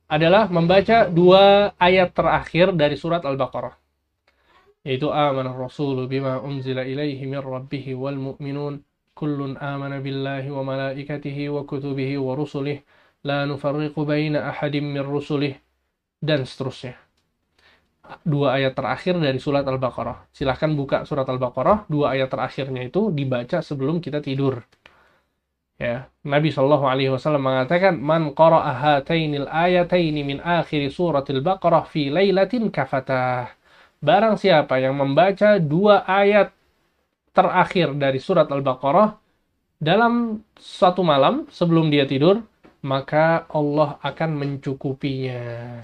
adalah 0.09 0.49
membaca 0.49 1.07
dua 1.07 1.71
ayat 1.77 2.17
terakhir 2.17 2.73
dari 2.75 2.97
surat 2.97 3.23
Al-Baqarah. 3.23 3.77
Yaitu 4.83 5.13
amanah 5.13 5.53
rasulu 5.53 6.09
bima 6.09 6.41
unzila 6.41 6.83
ilaihi 6.83 7.29
min 7.29 7.39
rabbihi 7.39 7.93
wal 7.93 8.17
mu'minun 8.17 8.81
kullun 9.13 9.61
amana 9.61 10.01
billahi 10.01 10.49
wa 10.49 10.63
malaikatihi 10.65 11.53
wa 11.53 11.63
kutubihi 11.69 12.17
wa 12.17 12.33
rusulih 12.35 12.81
la 13.23 13.45
nufarriqu 13.45 14.01
baina 14.09 14.49
ahadim 14.49 14.89
min 14.89 15.05
rusulih 15.05 15.55
dan 16.25 16.49
seterusnya. 16.49 16.97
Dua 18.25 18.57
ayat 18.57 18.73
terakhir 18.73 19.21
dari 19.21 19.37
surat 19.37 19.69
Al-Baqarah. 19.69 20.33
Silahkan 20.33 20.73
buka 20.73 21.05
surat 21.05 21.29
Al-Baqarah, 21.29 21.85
dua 21.93 22.17
ayat 22.17 22.33
terakhirnya 22.33 22.89
itu 22.89 23.13
dibaca 23.13 23.61
sebelum 23.61 24.01
kita 24.01 24.25
tidur. 24.25 24.65
Ya, 25.79 26.11
Nabi 26.27 26.51
Shallallahu 26.51 26.91
Alaihi 26.91 27.15
Wasallam 27.15 27.47
mengatakan, 27.47 28.03
"Man 28.03 28.35
qara'a 28.35 28.99
hatainil 28.99 29.47
ayataini 29.47 30.27
min 30.27 30.43
akhir 30.43 30.91
suratil 30.91 31.39
Baqarah 31.39 31.87
fi 31.87 32.11
lailatin 32.11 32.67
kafatah." 32.75 33.55
Barang 34.03 34.35
siapa 34.35 34.83
yang 34.83 34.99
membaca 34.99 35.59
dua 35.63 36.03
ayat 36.03 36.51
terakhir 37.31 37.95
dari 37.95 38.19
surat 38.19 38.51
Al-Baqarah 38.51 39.15
dalam 39.79 40.43
satu 40.59 41.07
malam 41.07 41.47
sebelum 41.51 41.91
dia 41.95 42.07
tidur, 42.07 42.43
maka 42.83 43.47
Allah 43.51 44.03
akan 44.03 44.31
mencukupinya. 44.35 45.79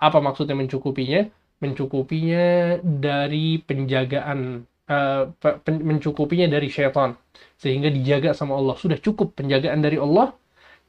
Apa 0.00 0.18
maksudnya 0.20 0.56
mencukupinya? 0.56 1.28
Mencukupinya 1.60 2.76
dari 2.84 3.60
penjagaan, 3.60 4.64
uh, 4.90 5.30
mencukupinya 5.66 6.46
dari 6.50 6.70
syaitan 6.70 7.14
sehingga 7.58 7.90
dijaga 7.90 8.32
sama 8.32 8.58
Allah. 8.58 8.74
Sudah 8.78 8.98
cukup 8.98 9.36
penjagaan 9.38 9.82
dari 9.82 9.98
Allah 9.98 10.34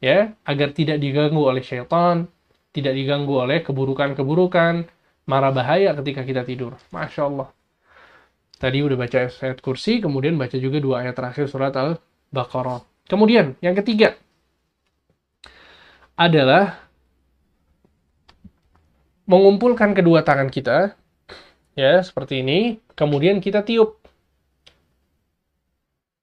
ya 0.02 0.34
agar 0.46 0.74
tidak 0.74 1.02
diganggu 1.02 1.42
oleh 1.42 1.62
syaitan, 1.66 2.30
tidak 2.74 2.94
diganggu 2.94 3.34
oleh 3.42 3.66
keburukan-keburukan, 3.66 4.86
marah 5.26 5.54
bahaya 5.54 5.94
ketika 5.98 6.22
kita 6.24 6.42
tidur. 6.46 6.78
Masya 6.94 7.24
Allah. 7.26 7.50
Tadi 8.58 8.82
udah 8.82 8.98
baca 8.98 9.30
ayat 9.30 9.62
kursi, 9.62 10.02
kemudian 10.02 10.34
baca 10.34 10.58
juga 10.58 10.82
dua 10.82 11.06
ayat 11.06 11.14
terakhir 11.14 11.46
surat 11.46 11.74
Al-Baqarah. 11.78 12.82
Kemudian 13.06 13.54
yang 13.62 13.78
ketiga 13.78 14.18
adalah 16.18 16.82
mengumpulkan 19.30 19.94
kedua 19.94 20.26
tangan 20.26 20.50
kita 20.50 20.98
ya 21.78 22.02
seperti 22.02 22.42
ini, 22.42 22.82
kemudian 22.98 23.38
kita 23.38 23.62
tiup 23.62 24.02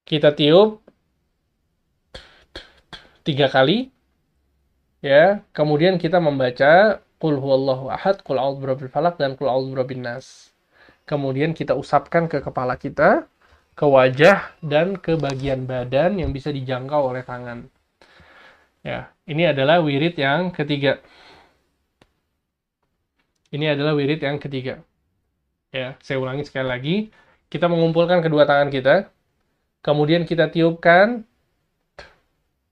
kita 0.05 0.35
tiup 0.35 0.85
tiga 3.25 3.49
kali 3.49 3.89
ya 5.01 5.41
kemudian 5.55 5.97
kita 5.97 6.21
membaca 6.21 7.01
Qul 7.15 7.39
huwallahu 7.39 7.87
ahad, 7.89 8.21
Qul 8.21 8.37
a'udzu 8.37 8.91
falaq 8.91 9.15
dan 9.17 9.39
Qul 9.39 9.47
a'udzu 9.47 9.73
nas. 9.97 10.51
Kemudian 11.07 11.55
kita 11.55 11.73
usapkan 11.73 12.27
ke 12.27 12.43
kepala 12.43 12.75
kita, 12.75 13.25
ke 13.73 13.85
wajah 13.87 14.51
dan 14.59 14.99
ke 14.99 15.15
bagian 15.15 15.63
badan 15.65 16.19
yang 16.19 16.29
bisa 16.35 16.51
dijangkau 16.51 17.15
oleh 17.15 17.23
tangan. 17.23 17.71
Ya, 18.85 19.09
ini 19.25 19.47
adalah 19.49 19.81
wirid 19.81 20.19
yang 20.19 20.53
ketiga. 20.53 21.01
Ini 23.49 23.73
adalah 23.73 23.95
wirid 23.95 24.21
yang 24.21 24.37
ketiga. 24.37 24.83
Ya, 25.75 25.99
saya 25.99 26.23
ulangi 26.23 26.47
sekali 26.47 26.67
lagi. 26.71 26.95
Kita 27.51 27.67
mengumpulkan 27.67 28.23
kedua 28.23 28.47
tangan 28.47 28.71
kita, 28.71 29.11
kemudian 29.83 30.23
kita 30.23 30.47
tiupkan, 30.47 31.27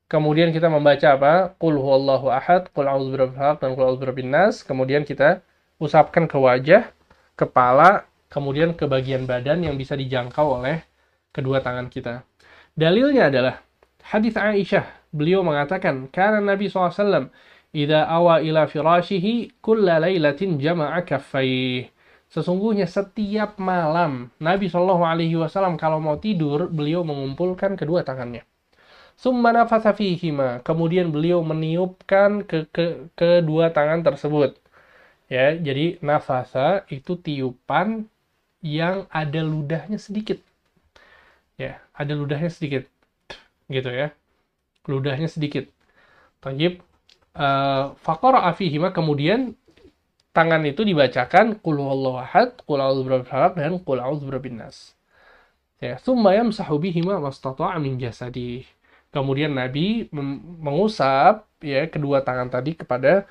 kemudian 0.07 0.55
kita 0.55 0.71
membaca 0.71 1.11
apa? 1.11 1.33
Qul 1.59 1.75
huwallahu 1.83 2.31
ahad, 2.31 2.71
qul 2.71 2.87
a'udzu 2.87 3.35
dan 3.59 3.75
qul 3.75 3.83
a'udzu 3.91 4.07
nas. 4.23 4.63
Kemudian 4.63 5.03
kita 5.03 5.43
usapkan 5.83 6.31
ke 6.31 6.39
wajah, 6.39 6.95
kepala, 7.35 8.07
kemudian 8.31 8.71
ke 8.71 8.87
bagian 8.87 9.27
badan 9.27 9.67
yang 9.67 9.75
bisa 9.75 9.99
dijangkau 9.99 10.63
oleh 10.63 10.79
kedua 11.35 11.59
tangan 11.59 11.91
kita. 11.91 12.23
Dalilnya 12.71 13.27
adalah 13.27 13.59
hadis 13.99 14.39
Aisyah. 14.39 15.11
Beliau 15.11 15.43
mengatakan, 15.43 16.07
karena 16.07 16.39
Nabi 16.39 16.71
SAW 16.71 17.27
Ida 17.73 18.05
awa 18.05 18.39
ila 18.39 18.63
firashihi 18.69 19.59
kulla 19.59 19.99
laylatin 19.99 20.55
jama'a 20.55 21.03
kaffayh. 21.03 21.92
Sesungguhnya 22.33 22.89
setiap 22.89 23.61
malam 23.61 24.33
Nabi 24.41 24.65
Shallallahu 24.65 25.05
Alaihi 25.05 25.37
Wasallam 25.37 25.77
kalau 25.77 26.01
mau 26.01 26.17
tidur 26.17 26.65
beliau 26.65 27.05
mengumpulkan 27.05 27.77
kedua 27.77 28.01
tangannya. 28.01 28.41
Summa 29.13 29.53
fihima. 29.69 30.65
Kemudian 30.65 31.13
beliau 31.13 31.45
meniupkan 31.45 32.41
ke, 32.41 32.65
ke 32.73 33.13
kedua 33.13 33.69
tangan 33.69 34.01
tersebut. 34.01 34.57
Ya, 35.29 35.53
jadi 35.53 36.01
nafasa 36.01 36.89
itu 36.89 37.13
tiupan 37.21 38.09
yang 38.65 39.05
ada 39.13 39.45
ludahnya 39.45 40.01
sedikit. 40.01 40.41
Ya, 41.61 41.85
ada 41.93 42.17
ludahnya 42.17 42.49
sedikit. 42.49 42.89
Gitu 43.69 43.93
ya. 43.93 44.09
Ludahnya 44.89 45.29
sedikit. 45.29 45.69
Tajib. 46.41 46.81
Uh, 47.33 47.93
Fakora 48.01 48.45
afihima 48.49 48.93
kemudian 48.93 49.57
tangan 50.33 50.65
itu 50.65 50.81
dibacakan 50.81 51.61
qul 51.61 51.77
huwallahu 51.77 52.17
ahad, 52.17 52.57
a'udzu 52.81 53.05
dan 53.53 53.77
qul 53.85 54.01
a'udzu 54.01 54.25
birabbin 54.27 54.57
nas. 54.59 54.97
Ya, 55.77 56.01
tsumma 56.01 56.33
yamsahu 56.33 56.81
bihima 56.81 57.21
mastata'a 57.21 57.77
min. 57.77 58.01
Kemudian 59.13 59.53
Nabi 59.53 60.09
mengusap 60.65 61.45
ya 61.61 61.85
kedua 61.85 62.25
tangan 62.25 62.49
tadi 62.49 62.73
kepada 62.73 63.29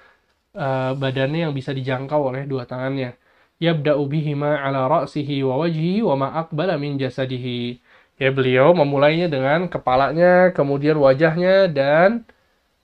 uh, 0.54 0.94
badannya 0.94 1.50
yang 1.50 1.54
bisa 1.58 1.74
dijangkau 1.74 2.30
oleh 2.30 2.46
dua 2.46 2.62
tangannya. 2.70 3.18
Yabda'u 3.58 4.06
bihima 4.06 4.62
ala 4.62 4.86
ra'sihi 4.86 5.42
wa 5.42 5.58
wajhihi 5.58 6.06
wa 6.06 6.14
ma 6.14 6.28
aqbala 6.38 6.78
min. 6.78 7.02
Ya 8.22 8.30
beliau 8.30 8.70
memulainya 8.78 9.26
dengan 9.26 9.66
kepalanya, 9.66 10.54
kemudian 10.54 10.94
wajahnya 11.02 11.66
dan 11.66 12.22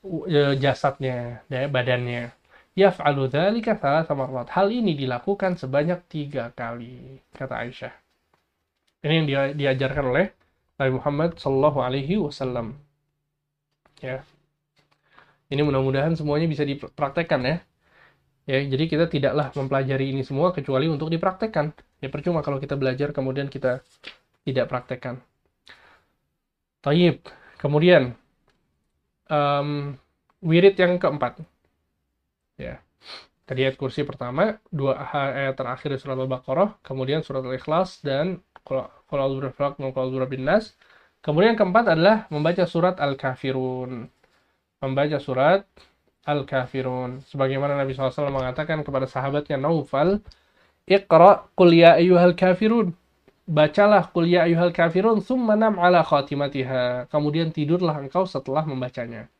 uh, 0.02 0.58
jasadnya, 0.58 1.46
ya, 1.46 1.70
badannya 1.70 2.37
yaf'alu 2.78 3.26
dzalika 3.26 3.74
sama 4.06 4.30
marrat. 4.30 4.54
Hal 4.54 4.70
ini 4.70 4.94
dilakukan 4.94 5.58
sebanyak 5.58 6.06
tiga 6.06 6.54
kali, 6.54 7.18
kata 7.34 7.54
Aisyah. 7.66 7.94
Ini 9.02 9.14
yang 9.18 9.26
dia, 9.26 9.40
diajarkan 9.50 10.04
oleh 10.14 10.26
Nabi 10.78 10.92
Muhammad 10.94 11.30
Shallallahu 11.42 11.78
Alaihi 11.82 12.22
Wasallam. 12.22 12.78
Ya, 13.98 14.22
ini 15.50 15.60
mudah-mudahan 15.66 16.14
semuanya 16.14 16.46
bisa 16.46 16.62
dipraktekkan 16.62 17.42
ya. 17.42 17.56
Ya, 18.48 18.64
jadi 18.64 18.84
kita 18.88 19.04
tidaklah 19.12 19.52
mempelajari 19.52 20.14
ini 20.14 20.22
semua 20.24 20.54
kecuali 20.54 20.88
untuk 20.88 21.12
dipraktekkan. 21.12 21.74
Ya 22.00 22.08
percuma 22.08 22.40
kalau 22.40 22.62
kita 22.62 22.78
belajar 22.78 23.12
kemudian 23.12 23.50
kita 23.52 23.84
tidak 24.46 24.66
praktekkan. 24.70 25.20
Taib. 26.80 27.26
Kemudian 27.58 28.14
um, 29.28 29.98
wirid 30.40 30.78
yang 30.78 30.96
keempat 30.96 31.42
ya. 32.58 32.82
Tadi 33.48 33.64
ayat 33.64 33.80
kursi 33.80 34.04
pertama 34.04 34.60
dua 34.68 35.08
ayat 35.08 35.56
terakhir 35.56 35.96
di 35.96 35.98
surat 36.02 36.20
al-baqarah 36.20 36.76
kemudian 36.84 37.24
surat 37.24 37.40
al-ikhlas 37.40 38.04
dan 38.04 38.44
kalau 39.08 40.28
bin 40.28 40.44
nas. 40.44 40.76
Kemudian 41.24 41.56
yang 41.56 41.60
keempat 41.64 41.96
adalah 41.96 42.28
membaca 42.28 42.68
surat 42.68 43.00
al-kafirun. 43.00 44.12
Membaca 44.84 45.16
surat 45.18 45.64
al-kafirun. 46.28 47.24
Sebagaimana 47.24 47.74
Nabi 47.80 47.96
SAW 47.96 48.28
mengatakan 48.28 48.84
kepada 48.84 49.08
sahabatnya 49.08 49.56
Naufal 49.56 50.20
Iqra 50.84 51.48
qul 51.56 51.72
ya 51.72 51.96
ayyuhal 51.96 52.36
kafirun. 52.36 52.92
Bacalah 53.48 54.12
qul 54.12 54.28
ya 54.28 54.44
ayyuhal 54.44 54.76
kafirun 54.76 55.24
summa 55.24 55.56
nam 55.56 55.80
ala 55.80 56.04
khatimatiha. 56.04 57.08
Kemudian 57.08 57.48
tidurlah 57.48 57.96
engkau 57.96 58.28
setelah 58.28 58.68
membacanya 58.68 59.32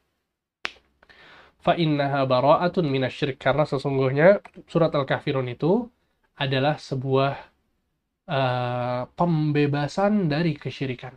fa 1.59 1.75
innaha 1.75 2.25
bara'atun 2.25 2.87
minasyirik 2.87 3.39
karena 3.39 3.67
sesungguhnya 3.67 4.43
surat 4.71 4.95
Al-Kafirun 4.95 5.51
itu 5.51 5.91
adalah 6.39 6.79
sebuah 6.79 7.35
uh, 8.31 9.03
pembebasan 9.19 10.31
dari 10.31 10.55
kesyirikan. 10.55 11.15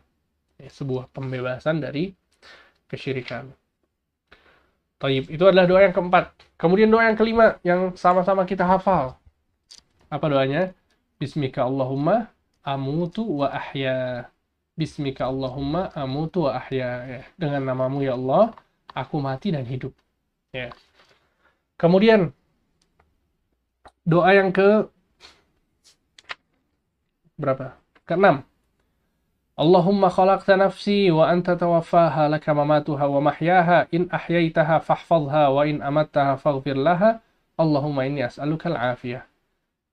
Ya, 0.58 0.69
sebuah 0.69 1.10
pembebasan 1.13 1.82
dari 1.82 2.13
kesyirikan. 2.89 3.54
Taib. 5.01 5.30
Itu 5.30 5.49
adalah 5.49 5.65
doa 5.65 5.82
yang 5.82 5.93
keempat. 5.93 6.34
Kemudian 6.58 6.89
doa 6.93 7.10
yang 7.10 7.17
kelima 7.17 7.58
yang 7.65 7.97
sama-sama 7.97 8.45
kita 8.45 8.65
hafal. 8.65 9.17
Apa 10.13 10.25
doanya? 10.30 10.73
Bismika 11.17 11.65
Allahumma 11.65 12.30
amutu 12.62 13.25
wa 13.25 13.49
ahya. 13.49 14.30
Bismika 14.77 15.25
Allahumma 15.25 15.89
amutu 15.97 16.45
wa 16.45 16.58
ahya. 16.58 16.89
Ya, 17.06 17.21
dengan 17.38 17.73
namamu 17.73 18.06
ya 18.06 18.13
Allah, 18.13 18.54
aku 18.93 19.17
mati 19.17 19.49
dan 19.49 19.65
hidup. 19.65 19.93
Ya. 20.52 20.76
Kemudian 21.80 22.36
doa 24.04 24.36
yang 24.36 24.52
ke 24.52 24.92
berapa? 27.40 27.80
Keenam. 28.04 28.44
Allahumma 29.56 30.12
khalaqta 30.12 30.60
nafsi 30.60 31.08
wa 31.08 31.32
anta 31.32 31.56
tawaffaha 31.56 32.28
laka 32.28 32.52
mamatuha 32.52 33.06
wa 33.08 33.32
mahyaha 33.32 33.88
in 33.96 34.12
ahyaitaha 34.12 34.84
fahfadha 34.84 35.54
wa 35.54 35.64
in 35.64 35.80
amattaha 35.80 36.36
faghfir 36.36 36.76
laha 36.76 37.24
Allahumma 37.56 38.10
inni 38.10 38.26
as'aluka 38.26 38.74
al-afiyah. 38.74 39.24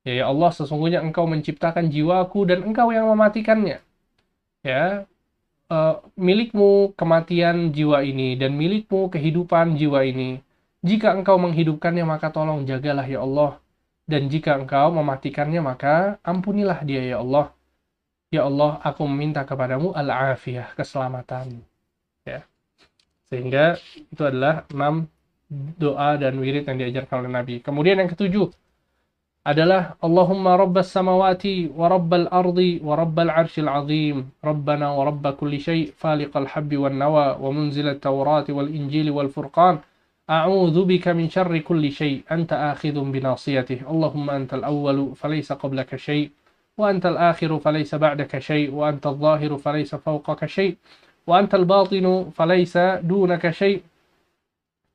Ya, 0.06 0.12
ya 0.22 0.24
Allah, 0.26 0.50
sesungguhnya 0.56 1.04
engkau 1.04 1.28
menciptakan 1.28 1.92
jiwaku 1.92 2.48
dan 2.48 2.64
engkau 2.64 2.88
yang 2.94 3.12
mematikannya. 3.12 3.84
Ya, 4.64 5.04
uh, 5.68 6.00
milikmu 6.16 6.96
kematian 6.96 7.70
jiwa 7.76 8.00
ini 8.02 8.34
dan 8.40 8.56
milikmu 8.56 9.12
kehidupan 9.12 9.76
jiwa 9.76 10.02
ini. 10.08 10.40
Jika 10.82 11.14
engkau 11.14 11.36
menghidupkannya 11.42 12.04
maka 12.06 12.30
tolong 12.30 12.62
jagalah 12.62 13.06
ya 13.06 13.22
Allah. 13.22 13.58
Dan 14.08 14.32
jika 14.32 14.56
engkau 14.56 14.94
mematikannya 14.94 15.60
maka 15.60 16.16
ampunilah 16.24 16.80
dia 16.86 17.04
ya 17.04 17.20
Allah. 17.20 17.52
Ya 18.28 18.44
Allah, 18.44 18.76
aku 18.84 19.08
meminta 19.08 19.40
kepadamu 19.44 19.96
al-afiyah, 19.96 20.76
keselamatan. 20.76 21.64
Ya. 22.28 22.44
Sehingga 23.28 23.80
itu 24.12 24.22
adalah 24.24 24.68
enam 24.68 25.08
doa 25.50 26.20
dan 26.20 26.36
wirid 26.36 26.68
yang 26.68 26.76
diajarkan 26.76 27.24
oleh 27.24 27.32
Nabi. 27.32 27.54
Kemudian 27.64 28.00
yang 28.00 28.08
ketujuh 28.12 28.52
adalah 29.48 29.96
Allahumma 30.04 30.60
rabbas 30.60 30.92
samawati 30.92 31.72
wa 31.72 31.88
rabbal 31.88 32.28
ardi 32.28 32.84
wa 32.84 32.92
rabbal 33.00 33.32
arshil 33.32 33.64
azim 33.64 34.28
rabbana 34.44 34.92
wa 34.92 35.08
rabba 35.08 35.32
kulli 35.32 35.56
syai 35.56 35.88
faliqal 35.96 36.44
habbi 36.52 36.76
wan 36.76 37.00
nawa 37.00 37.40
wa 37.40 37.48
munzilat 37.48 37.96
tawrati 37.96 38.52
wal 38.52 38.68
injili 38.68 39.08
wal 39.08 39.32
furqan 39.32 39.80
أعوذ 40.30 40.84
بك 40.84 41.08
من 41.08 41.32
شر 41.32 41.58
كل 41.58 41.92
شيء. 41.92 42.22
أنت 42.28 42.52
آخذ 42.52 42.92
بناصيته. 42.92 43.80
اللهم 43.90 44.30
أنت 44.30 44.54
الأول 44.54 45.16
فليس 45.16 45.52
قبلك 45.52 45.96
شيء 45.96 46.30
وأنت 46.76 47.06
الآخر 47.06 47.58
فليس 47.58 47.94
بعدك 47.94 48.38
شيء 48.38 48.70
وأنت 48.70 49.06
الظاهر 49.06 49.56
فليس 49.56 49.94
فوقك 49.94 50.46
شيء 50.46 50.76
وأنت 51.26 51.54
الباطن 51.54 52.30
فليس 52.36 52.76
دونك 53.08 53.50
شيء. 53.50 53.82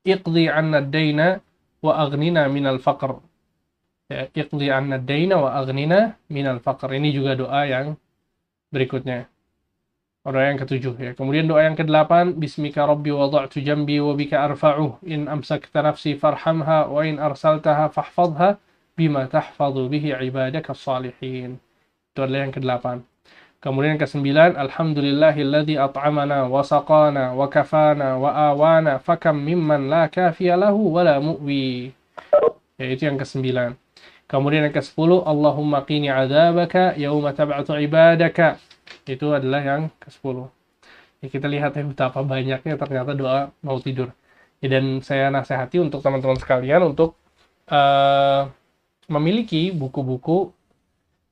اقضي 0.06 0.48
عنا 0.48 0.78
الدين 0.78 1.38
وأغننا 1.82 2.48
من 2.48 2.66
الفقر. 2.66 3.20
اقضي 4.12 4.68
عنا 4.70 4.96
الدين 4.96 5.32
وأغننا 5.32 6.00
من 6.30 6.46
الفقر. 6.46 6.88
Ini 6.94 7.10
juga 7.10 7.34
doa 7.34 7.66
yang 7.66 7.98
berikutnya. 8.70 9.33
Doa 10.24 10.40
yang 10.48 10.56
ketujuh 10.56 10.96
ya. 10.96 11.12
Kemudian 11.12 11.44
doa 11.44 11.68
yang 11.68 11.76
kedelapan, 11.76 12.32
Bismika 12.32 12.88
Rabbi 12.88 13.12
wada'tu 13.12 13.60
jambi 13.60 14.00
wa 14.00 14.16
bika 14.16 14.40
arfa'uh 14.48 15.04
in 15.04 15.28
amsakta 15.28 15.84
nafsi 15.84 16.16
farhamha 16.16 16.88
wa 16.88 17.04
in 17.04 17.20
arsaltaha 17.20 17.92
fahfadha 17.92 18.56
bima 18.96 19.28
tahfadhu 19.28 19.84
bihi 19.92 20.16
ibadaka 20.16 20.72
salihin. 20.72 21.60
Itu 22.16 22.24
adalah 22.24 22.48
yang 22.48 22.56
kedelapan. 22.56 22.96
Kemudian 23.60 23.96
yang 23.96 24.02
kesembilan, 24.04 24.56
Alhamdulillahilladzi 24.56 25.76
at'amana 25.76 26.48
wa 26.48 26.64
saqana 26.64 27.36
wa 27.36 27.44
kafana 27.44 28.16
wa 28.16 28.32
awana 28.32 28.96
fakam 29.04 29.44
mimman 29.44 29.92
la 29.92 30.08
kafiya 30.08 30.56
lahu 30.56 30.88
wa 30.88 31.04
la 31.04 31.20
mu'wi. 31.20 31.92
Ya, 32.80 32.86
itu 32.88 33.04
yang 33.12 33.20
kesembilan. 33.20 33.76
Kemudian 34.24 34.68
yang 34.68 34.72
ke-10, 34.72 35.20
Allahumma 35.20 35.84
qini 35.84 36.08
adzabaka 36.08 36.96
yauma 36.96 37.36
tab'atu 37.36 37.76
ibadaka. 37.76 38.56
Itu 39.04 39.32
adalah 39.32 39.60
yang 39.64 39.82
ke-10. 40.00 40.36
Ya, 41.24 41.26
kita 41.32 41.46
lihat 41.48 41.72
ya 41.76 41.84
betapa 41.84 42.20
banyaknya 42.20 42.74
ternyata 42.76 43.16
doa 43.16 43.52
mau 43.64 43.78
tidur. 43.80 44.12
Ya, 44.60 44.68
dan 44.76 45.00
saya 45.00 45.28
nasihati 45.32 45.80
untuk 45.80 46.00
teman-teman 46.04 46.36
sekalian 46.40 46.84
untuk 46.84 47.16
uh, 47.68 48.48
memiliki 49.08 49.72
buku-buku 49.72 50.52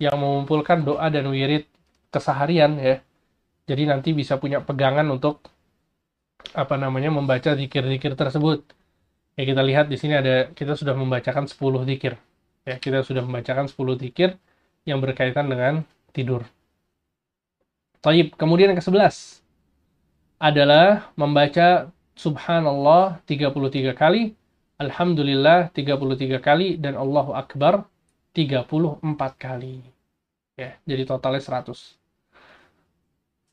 yang 0.00 0.16
mengumpulkan 0.18 0.84
doa 0.84 1.06
dan 1.12 1.28
wirid 1.28 1.68
keseharian 2.12 2.76
ya. 2.80 2.96
Jadi 3.68 3.82
nanti 3.88 4.10
bisa 4.12 4.36
punya 4.36 4.60
pegangan 4.60 5.06
untuk 5.08 5.40
apa 6.52 6.74
namanya 6.74 7.08
membaca 7.14 7.54
zikir-zikir 7.54 8.18
tersebut. 8.18 8.66
Ya 9.38 9.44
kita 9.48 9.62
lihat 9.64 9.88
di 9.88 9.96
sini 9.96 10.18
ada 10.18 10.52
kita 10.52 10.76
sudah 10.76 10.92
membacakan 10.92 11.48
10 11.48 11.88
zikir. 11.88 12.18
Ya, 12.62 12.76
kita 12.78 13.02
sudah 13.02 13.24
membacakan 13.24 13.66
10 13.66 13.96
zikir 13.98 14.36
yang 14.84 15.00
berkaitan 15.00 15.48
dengan 15.48 15.82
tidur. 16.12 16.44
Taib. 18.02 18.34
Kemudian 18.34 18.74
yang 18.74 18.80
ke-11 18.82 19.40
adalah 20.42 21.14
membaca 21.14 21.94
subhanallah 22.18 23.22
33 23.24 23.94
kali, 23.94 24.34
alhamdulillah 24.82 25.70
33 25.70 26.42
kali 26.42 26.76
dan 26.82 26.98
Allahu 26.98 27.32
akbar 27.32 27.86
34 28.34 28.98
kali. 29.38 29.86
Ya, 30.58 30.76
jadi 30.82 31.06
totalnya 31.06 31.40
100. 31.40 31.96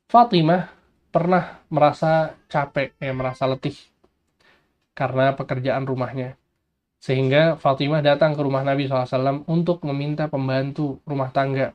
Fatimah 0.10 0.74
pernah 1.14 1.62
merasa 1.70 2.34
capek, 2.50 2.98
ya, 2.98 3.14
merasa 3.14 3.46
letih 3.46 3.78
karena 4.98 5.32
pekerjaan 5.32 5.88
rumahnya. 5.88 6.36
Sehingga 7.00 7.56
Fatimah 7.56 8.04
datang 8.04 8.36
ke 8.36 8.42
rumah 8.44 8.68
Nabi 8.68 8.92
SAW 8.92 9.48
untuk 9.48 9.80
meminta 9.88 10.28
pembantu 10.28 11.00
rumah 11.08 11.32
tangga. 11.32 11.72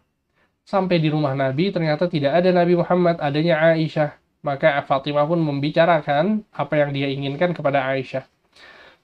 Sampai 0.65 0.97
di 0.97 1.13
rumah 1.13 1.37
Nabi, 1.37 1.69
ternyata 1.69 2.09
tidak 2.09 2.41
ada 2.41 2.49
Nabi 2.49 2.81
Muhammad, 2.81 3.21
adanya 3.21 3.61
Aisyah. 3.61 4.17
Maka 4.45 4.81
Fatimah 4.85 5.25
pun 5.29 5.41
membicarakan 5.41 6.45
apa 6.53 6.75
yang 6.77 6.93
dia 6.93 7.09
inginkan 7.09 7.53
kepada 7.53 7.85
Aisyah. 7.85 8.25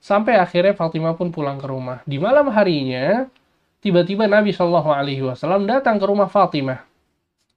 Sampai 0.01 0.37
akhirnya 0.41 0.73
Fatimah 0.73 1.13
pun 1.13 1.29
pulang 1.29 1.61
ke 1.61 1.69
rumah. 1.69 2.01
Di 2.09 2.17
malam 2.17 2.49
harinya, 2.49 3.29
tiba-tiba 3.81 4.25
Nabi 4.25 4.53
Shallallahu 4.53 4.89
Alaihi 4.89 5.21
Wasallam 5.21 5.69
datang 5.69 6.01
ke 6.01 6.05
rumah 6.09 6.29
Fatimah. 6.29 6.81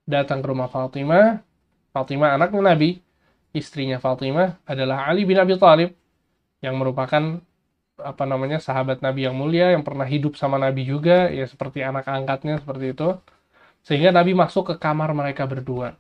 Datang 0.05 0.45
ke 0.45 0.47
rumah 0.53 0.69
Fatimah. 0.69 1.41
Fatimah 1.97 2.37
anaknya 2.37 2.61
Nabi, 2.61 3.01
istrinya 3.57 3.97
Fatimah 3.97 4.61
adalah 4.69 5.09
Ali 5.09 5.25
bin 5.25 5.41
Abi 5.41 5.57
Thalib 5.57 5.97
yang 6.61 6.77
merupakan 6.77 7.41
apa 7.95 8.25
namanya 8.27 8.59
sahabat 8.59 9.01
Nabi 9.01 9.31
yang 9.31 9.39
mulia 9.39 9.71
yang 9.71 9.87
pernah 9.87 10.03
hidup 10.03 10.35
sama 10.35 10.59
Nabi 10.59 10.83
juga 10.83 11.31
ya 11.31 11.47
seperti 11.47 11.87
anak 11.87 12.11
angkatnya 12.11 12.59
seperti 12.59 12.91
itu 12.91 13.15
sehingga 13.85 14.11
Nabi 14.11 14.33
masuk 14.33 14.73
ke 14.73 14.75
kamar 14.81 15.13
mereka 15.13 15.45
berdua 15.45 15.95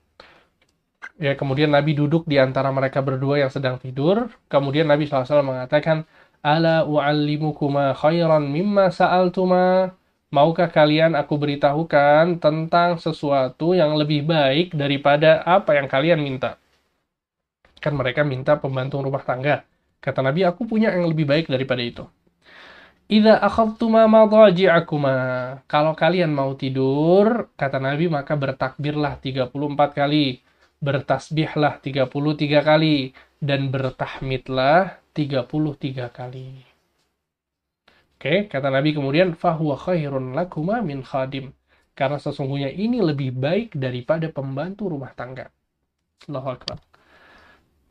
ya 1.21 1.37
kemudian 1.39 1.71
Nabi 1.71 1.95
duduk 1.95 2.27
di 2.27 2.41
antara 2.41 2.73
mereka 2.75 3.05
berdua 3.05 3.45
yang 3.45 3.53
sedang 3.53 3.79
tidur 3.79 4.33
kemudian 4.51 4.89
Nabi 4.89 5.07
SAW 5.07 5.45
mengatakan 5.45 6.09
ala 6.43 6.83
u'allimukuma 6.89 7.95
khairan 7.95 8.51
mimma 8.51 8.91
sa'altuma 8.91 9.95
Maukah 10.35 10.67
kalian 10.67 11.15
aku 11.15 11.39
beritahukan 11.39 12.43
tentang 12.43 12.99
sesuatu 12.99 13.71
yang 13.71 13.95
lebih 13.95 14.27
baik 14.27 14.75
daripada 14.75 15.47
apa 15.47 15.79
yang 15.79 15.87
kalian 15.87 16.19
minta? 16.19 16.59
Kan 17.79 17.95
mereka 17.95 18.27
minta 18.27 18.59
pembantu 18.59 18.99
rumah 18.99 19.23
tangga. 19.23 19.63
Kata 20.03 20.27
Nabi, 20.27 20.43
aku 20.43 20.67
punya 20.67 20.91
yang 20.91 21.07
lebih 21.07 21.23
baik 21.23 21.47
daripada 21.47 21.79
itu. 21.87 22.03
Idza 23.05 23.37
akhadtuma 23.37 24.09
madaji'akuma. 24.09 25.17
Kalau 25.69 25.93
kalian 25.93 26.33
mau 26.33 26.57
tidur, 26.57 27.53
kata 27.53 27.77
Nabi, 27.77 28.09
maka 28.09 28.33
bertakbirlah 28.33 29.21
34 29.21 29.53
kali, 29.93 30.41
bertasbihlah 30.81 31.85
33 31.85 32.65
kali, 32.65 33.13
dan 33.45 33.69
bertahmidlah 33.69 35.05
33 35.13 36.09
kali. 36.09 36.65
Oke, 38.17 38.49
kata 38.49 38.73
Nabi 38.73 38.97
kemudian 38.97 39.37
fahuwa 39.37 39.77
khairun 39.77 40.33
lakuma 40.33 40.81
min 40.81 41.05
khadim. 41.05 41.53
Karena 41.93 42.17
sesungguhnya 42.17 42.73
ini 42.73 43.05
lebih 43.05 43.37
baik 43.37 43.77
daripada 43.77 44.33
pembantu 44.33 44.89
rumah 44.89 45.13
tangga. 45.13 45.53
Allahu 46.25 46.49
Akbar. 46.57 46.81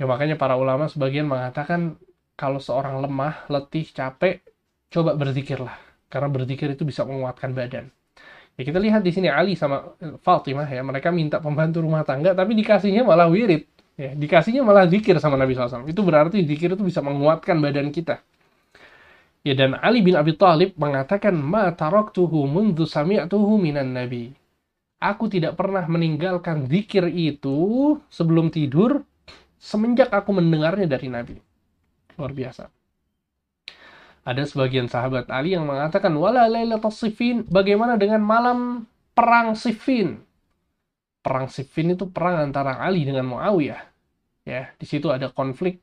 Ya 0.02 0.10
makanya 0.10 0.41
para 0.41 0.58
ulama 0.58 0.89
sebagian 0.89 1.30
mengatakan 1.30 2.02
kalau 2.34 2.58
seorang 2.58 2.97
lemah, 2.97 3.45
letih, 3.45 3.86
capek, 3.93 4.41
coba 4.93 5.17
berzikirlah. 5.17 5.73
Karena 6.08 6.29
berzikir 6.29 6.69
itu 6.69 6.86
bisa 6.86 7.01
menguatkan 7.01 7.58
badan. 7.58 7.89
Ya 8.53 8.62
kita 8.62 8.77
lihat 8.77 9.01
di 9.01 9.10
sini 9.10 9.34
Ali 9.34 9.58
sama 9.58 9.97
Fatimah 10.21 10.69
ya, 10.69 10.86
mereka 10.86 11.10
minta 11.10 11.41
pembantu 11.41 11.82
rumah 11.82 12.06
tangga 12.06 12.38
tapi 12.38 12.53
dikasihnya 12.53 13.01
malah 13.01 13.25
wirid. 13.25 13.65
Ya, 13.98 14.13
dikasihnya 14.13 14.62
malah 14.62 14.85
zikir 14.89 15.17
sama 15.17 15.37
Nabi 15.37 15.58
SAW. 15.58 15.89
Itu 15.89 16.06
berarti 16.06 16.46
zikir 16.46 16.73
itu 16.73 16.85
bisa 16.85 17.02
menguatkan 17.02 17.58
badan 17.62 17.89
kita. 17.89 18.21
Ya 19.44 19.54
dan 19.58 19.75
Ali 19.81 20.06
bin 20.06 20.15
Abi 20.15 20.37
Thalib 20.37 20.77
mengatakan 20.79 21.35
ma 21.35 21.73
taraktuhu 21.73 22.46
mundu 22.48 22.87
sami'tuhu 22.87 23.60
minan 23.60 23.91
nabi. 23.91 24.31
Aku 25.04 25.27
tidak 25.27 25.60
pernah 25.60 25.83
meninggalkan 25.83 26.63
zikir 26.71 27.12
itu 27.12 28.00
sebelum 28.08 28.48
tidur 28.48 29.04
semenjak 29.60 30.08
aku 30.15 30.31
mendengarnya 30.31 30.87
dari 30.87 31.12
Nabi. 31.12 31.35
Luar 32.15 32.31
biasa. 32.31 32.71
Ada 34.24 34.48
sebagian 34.48 34.88
sahabat 34.88 35.28
Ali 35.28 35.52
yang 35.56 35.67
mengatakan 35.67 36.15
wala 36.15 36.48
lailatul 36.48 36.96
sifin, 36.96 37.44
bagaimana 37.48 38.00
dengan 38.00 38.24
malam 38.24 38.88
perang 39.12 39.52
Siffin? 39.56 40.24
Perang 41.19 41.52
Siffin 41.52 41.92
itu 41.96 42.08
perang 42.08 42.40
antara 42.52 42.80
Ali 42.80 43.04
dengan 43.04 43.28
Muawiyah. 43.28 43.84
Ya, 44.48 44.71
di 44.80 44.86
situ 44.88 45.12
ada 45.12 45.32
konflik 45.32 45.80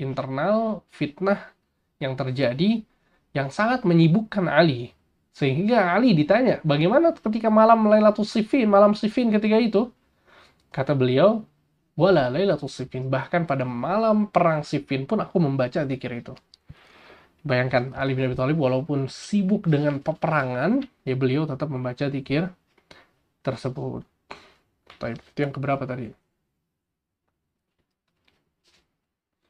internal, 0.00 0.84
fitnah 0.92 1.52
yang 2.00 2.16
terjadi 2.16 2.84
yang 3.32 3.48
sangat 3.48 3.84
menyibukkan 3.88 4.48
Ali. 4.48 4.92
Sehingga 5.32 5.96
Ali 5.96 6.12
ditanya, 6.12 6.60
bagaimana 6.60 7.16
ketika 7.16 7.48
malam 7.48 7.88
Lailatul 7.88 8.28
Sifin, 8.28 8.68
malam 8.68 8.92
Sifin 8.92 9.32
ketika 9.32 9.56
itu? 9.56 9.88
kata 10.72 10.96
beliau, 10.96 11.44
wala 11.94 12.32
lailatul 12.32 12.72
sifin. 12.72 13.12
Bahkan 13.12 13.44
pada 13.44 13.68
malam 13.68 14.26
perang 14.32 14.64
sifin 14.64 15.04
pun 15.04 15.20
aku 15.20 15.36
membaca 15.38 15.84
zikir 15.84 16.12
itu. 16.16 16.32
Bayangkan 17.42 17.90
Ali 17.98 18.14
bin 18.14 18.30
Abi 18.30 18.38
Thalib 18.38 18.58
walaupun 18.58 19.10
sibuk 19.10 19.66
dengan 19.66 19.98
peperangan, 19.98 20.86
ya 21.02 21.14
beliau 21.18 21.42
tetap 21.42 21.66
membaca 21.66 22.06
zikir 22.06 22.46
tersebut. 23.42 24.06
Tapi 25.02 25.18
itu 25.18 25.38
yang 25.42 25.50
keberapa 25.50 25.82
tadi? 25.82 26.14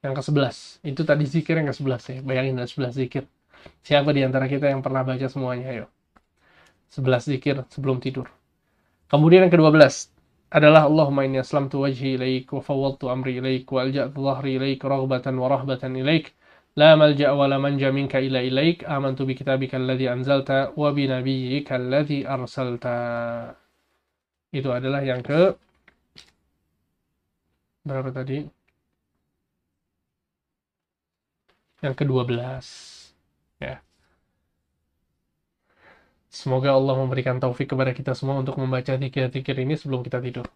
Yang 0.01 0.15
ke-11. 0.25 0.57
Itu 0.89 1.03
tadi 1.05 1.25
zikir 1.29 1.61
yang 1.61 1.69
ke-11 1.69 2.03
ya. 2.09 2.19
Bayangin 2.25 2.57
ada 2.57 2.67
11 2.67 2.97
zikir. 2.97 3.29
Siapa 3.85 4.11
di 4.11 4.25
antara 4.25 4.49
kita 4.49 4.73
yang 4.73 4.81
pernah 4.81 5.05
baca 5.05 5.29
semuanya? 5.29 5.69
Ayo. 5.71 5.87
11 6.97 7.29
zikir 7.29 7.61
sebelum 7.69 8.01
tidur. 8.01 8.27
Kemudian 9.13 9.45
yang 9.45 9.53
ke-12 9.53 10.09
adalah 10.53 10.89
Allahumma 10.89 11.25
inni 11.25 11.41
aslamtu 11.41 11.85
wajhi 11.85 12.17
ilaik 12.17 12.53
wa 12.53 12.61
fawwadtu 12.61 13.09
amri 13.09 13.41
ilaik 13.41 13.65
wa 13.69 13.85
alja'tu 13.85 14.21
dhahri 14.21 14.61
ilaik 14.61 14.81
raghbatan 14.85 15.37
wa 15.37 15.49
rahbatan 15.49 15.97
ilaik 15.97 16.37
manja 16.77 17.89
minka 17.93 18.17
ila 18.21 18.41
ilaik 18.41 18.85
amantu 18.89 19.29
bi 19.29 19.35
kitabika 19.37 19.77
alladhi 19.77 20.09
anzalta 20.09 20.73
wa 20.73 20.89
bi 20.97 21.05
nabiyyika 21.05 21.77
alladhi 21.77 22.25
arsalta. 22.25 22.97
Itu 24.53 24.73
adalah 24.73 25.05
yang 25.05 25.21
ke 25.21 25.57
berapa 27.85 28.11
tadi? 28.15 28.49
Yang 31.83 31.95
ke-12. 31.99 32.31
Ya. 33.59 33.83
Semoga 36.33 36.73
Allah 36.79 36.95
memberikan 36.97 37.37
taufik 37.43 37.69
kepada 37.75 37.93
kita 37.93 38.17
semua 38.17 38.41
untuk 38.41 38.57
membaca 38.57 38.97
zikir-zikir 38.97 39.57
ini 39.61 39.75
sebelum 39.77 40.01
kita 40.07 40.23
tidur. 40.23 40.47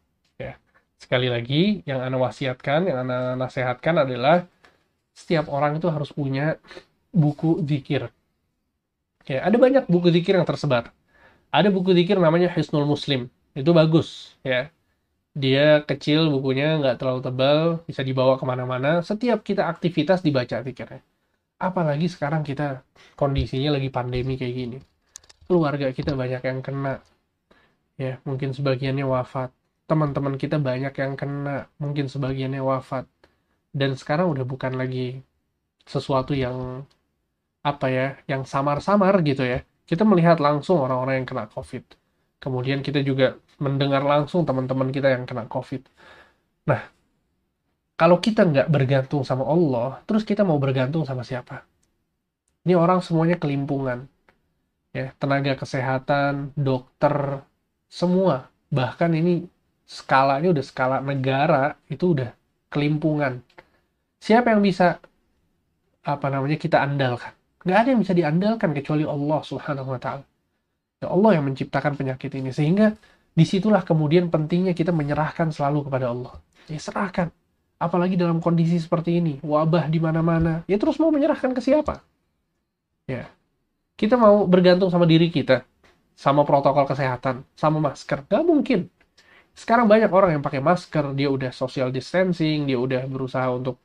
Ya. 0.40 0.56
Sekali 0.96 1.28
lagi, 1.28 1.84
yang 1.84 2.00
Anda 2.00 2.16
wasiatkan, 2.16 2.88
yang 2.88 3.04
Anda 3.04 3.36
nasihatkan 3.36 4.06
adalah 4.06 4.48
setiap 5.16 5.48
orang 5.48 5.80
itu 5.80 5.88
harus 5.88 6.12
punya 6.12 6.60
buku 7.16 7.64
zikir. 7.64 8.12
Ya, 9.26 9.42
ada 9.48 9.56
banyak 9.56 9.88
buku 9.88 10.12
zikir 10.12 10.36
yang 10.36 10.44
tersebar. 10.44 10.92
Ada 11.50 11.72
buku 11.72 11.96
zikir 11.96 12.20
namanya 12.20 12.52
Hisnul 12.52 12.84
Muslim. 12.84 13.32
Itu 13.56 13.72
bagus, 13.72 14.36
ya. 14.44 14.68
Dia 15.32 15.80
kecil, 15.88 16.28
bukunya 16.28 16.76
nggak 16.80 16.96
terlalu 17.00 17.20
tebal, 17.24 17.60
bisa 17.88 18.04
dibawa 18.04 18.36
ke 18.36 18.44
mana-mana. 18.44 19.00
Setiap 19.00 19.40
kita 19.40 19.64
aktivitas 19.72 20.20
dibaca 20.20 20.60
zikirnya. 20.60 21.00
Apalagi 21.56 22.06
sekarang 22.12 22.44
kita 22.44 22.84
kondisinya 23.16 23.76
lagi 23.76 23.88
pandemi 23.88 24.36
kayak 24.36 24.54
gini 24.54 24.78
keluarga 25.46 25.94
kita 25.94 26.12
banyak 26.18 26.42
yang 26.42 26.60
kena 26.60 26.98
ya 27.96 28.18
mungkin 28.26 28.50
sebagiannya 28.50 29.06
wafat 29.06 29.54
teman-teman 29.86 30.34
kita 30.34 30.58
banyak 30.58 30.90
yang 30.98 31.14
kena 31.14 31.70
mungkin 31.78 32.10
sebagiannya 32.10 32.60
wafat 32.60 33.06
dan 33.72 33.94
sekarang 33.98 34.30
udah 34.32 34.44
bukan 34.46 34.76
lagi 34.76 35.22
sesuatu 35.86 36.34
yang 36.34 36.82
apa 37.62 37.86
ya 37.90 38.06
yang 38.30 38.42
samar-samar 38.46 39.22
gitu 39.26 39.42
ya. 39.46 39.62
Kita 39.86 40.02
melihat 40.02 40.42
langsung 40.42 40.82
orang-orang 40.82 41.22
yang 41.22 41.26
kena 41.30 41.46
covid. 41.50 41.82
Kemudian 42.42 42.82
kita 42.82 43.02
juga 43.02 43.38
mendengar 43.62 44.02
langsung 44.02 44.42
teman-teman 44.46 44.90
kita 44.90 45.14
yang 45.14 45.24
kena 45.26 45.46
covid. 45.46 45.82
Nah 46.66 46.82
kalau 47.96 48.20
kita 48.20 48.44
nggak 48.44 48.68
bergantung 48.68 49.22
sama 49.24 49.46
Allah 49.48 50.02
terus 50.04 50.26
kita 50.26 50.42
mau 50.42 50.58
bergantung 50.58 51.06
sama 51.06 51.22
siapa? 51.22 51.62
Ini 52.66 52.74
orang 52.74 52.98
semuanya 53.02 53.38
kelimpungan 53.38 54.10
ya. 54.90 55.14
Tenaga 55.18 55.54
kesehatan 55.54 56.50
dokter 56.58 57.42
semua. 57.86 58.50
Bahkan 58.74 59.10
ini 59.14 59.46
skalanya 59.86 60.50
udah 60.50 60.64
skala 60.66 60.98
negara 60.98 61.78
itu 61.86 62.10
udah 62.10 62.34
kelimpungan 62.74 63.45
siapa 64.20 64.52
yang 64.52 64.62
bisa 64.64 65.00
apa 66.06 66.26
namanya 66.30 66.56
kita 66.56 66.80
andalkan? 66.82 67.34
Nggak 67.66 67.78
ada 67.82 67.88
yang 67.90 68.00
bisa 68.00 68.14
diandalkan 68.14 68.70
kecuali 68.70 69.02
Allah 69.02 69.40
subhanahu 69.42 69.90
wa 69.90 69.98
taala. 69.98 70.24
Ya 71.02 71.10
Allah 71.10 71.30
yang 71.34 71.44
menciptakan 71.50 71.98
penyakit 71.98 72.30
ini. 72.38 72.54
Sehingga 72.54 72.94
di 73.36 73.44
situlah 73.44 73.82
kemudian 73.82 74.30
pentingnya 74.30 74.72
kita 74.72 74.94
menyerahkan 74.94 75.50
selalu 75.50 75.90
kepada 75.90 76.14
Allah. 76.14 76.38
Ya 76.70 76.78
serahkan. 76.78 77.34
Apalagi 77.76 78.14
dalam 78.14 78.38
kondisi 78.38 78.78
seperti 78.78 79.18
ini. 79.18 79.42
Wabah 79.42 79.90
di 79.90 79.98
mana-mana. 79.98 80.62
Ya 80.70 80.78
terus 80.78 80.96
mau 81.02 81.10
menyerahkan 81.10 81.52
ke 81.52 81.60
siapa? 81.60 82.00
Ya. 83.10 83.28
Kita 83.96 84.14
mau 84.20 84.44
bergantung 84.44 84.92
sama 84.92 85.08
diri 85.08 85.32
kita, 85.32 85.64
sama 86.12 86.44
protokol 86.44 86.84
kesehatan, 86.84 87.48
sama 87.56 87.80
masker. 87.80 88.28
Gak 88.28 88.44
mungkin. 88.44 88.92
Sekarang 89.56 89.88
banyak 89.88 90.12
orang 90.12 90.36
yang 90.36 90.44
pakai 90.44 90.60
masker, 90.60 91.16
dia 91.16 91.32
udah 91.32 91.48
social 91.48 91.88
distancing, 91.88 92.68
dia 92.68 92.76
udah 92.76 93.08
berusaha 93.08 93.48
untuk 93.48 93.80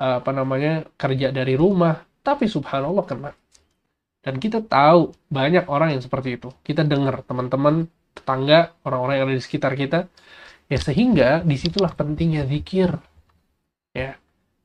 apa 0.00 0.32
namanya 0.32 0.88
kerja 0.96 1.28
dari 1.28 1.60
rumah, 1.60 2.00
tapi 2.24 2.48
subhanallah 2.48 3.04
kena. 3.04 3.36
Dan 4.24 4.40
kita 4.40 4.64
tahu 4.64 5.12
banyak 5.28 5.68
orang 5.68 5.96
yang 5.96 6.02
seperti 6.04 6.40
itu. 6.40 6.48
Kita 6.64 6.84
dengar 6.84 7.20
teman-teman, 7.24 7.88
tetangga, 8.16 8.72
orang-orang 8.84 9.14
yang 9.16 9.24
ada 9.28 9.36
di 9.36 9.44
sekitar 9.44 9.76
kita, 9.76 10.08
ya 10.72 10.78
sehingga 10.80 11.44
di 11.44 11.56
situlah 11.60 11.92
pentingnya 11.92 12.48
zikir. 12.48 12.96
Ya, 13.92 14.16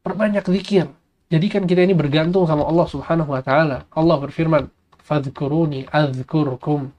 perbanyak 0.03 0.47
zikir. 0.47 0.88
Jadikan 1.27 1.65
kita 1.65 1.81
ini 1.83 1.97
bergantung 1.97 2.47
sama 2.47 2.63
Allah 2.63 2.88
Subhanahu 2.88 3.31
wa 3.36 3.41
taala. 3.43 3.89
Allah 3.91 4.17
berfirman, 4.23 4.71
fadhkuruni 5.03 5.89
azkurkum. 5.89 6.91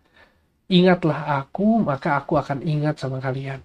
Ingatlah 0.67 1.47
aku, 1.47 1.79
maka 1.79 2.19
aku 2.19 2.35
akan 2.35 2.67
ingat 2.67 2.99
sama 2.99 3.23
kalian. 3.23 3.63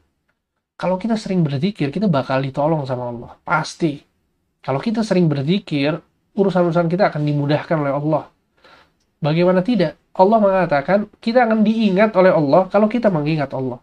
Kalau 0.78 1.02
kita 1.02 1.18
sering 1.18 1.42
berzikir, 1.42 1.90
kita 1.90 2.06
bakal 2.06 2.42
ditolong 2.42 2.86
sama 2.86 3.10
Allah. 3.10 3.32
Pasti. 3.42 4.11
Kalau 4.62 4.78
kita 4.78 5.02
sering 5.02 5.26
berzikir, 5.26 5.98
urusan-urusan 6.38 6.88
kita 6.88 7.10
akan 7.10 7.22
dimudahkan 7.26 7.78
oleh 7.82 7.94
Allah. 7.94 8.24
Bagaimana 9.22 9.62
tidak? 9.66 9.98
Allah 10.14 10.38
mengatakan 10.38 11.10
kita 11.18 11.50
akan 11.50 11.66
diingat 11.66 12.14
oleh 12.18 12.34
Allah 12.34 12.68
kalau 12.70 12.86
kita 12.86 13.10
mengingat 13.10 13.54
Allah. 13.58 13.82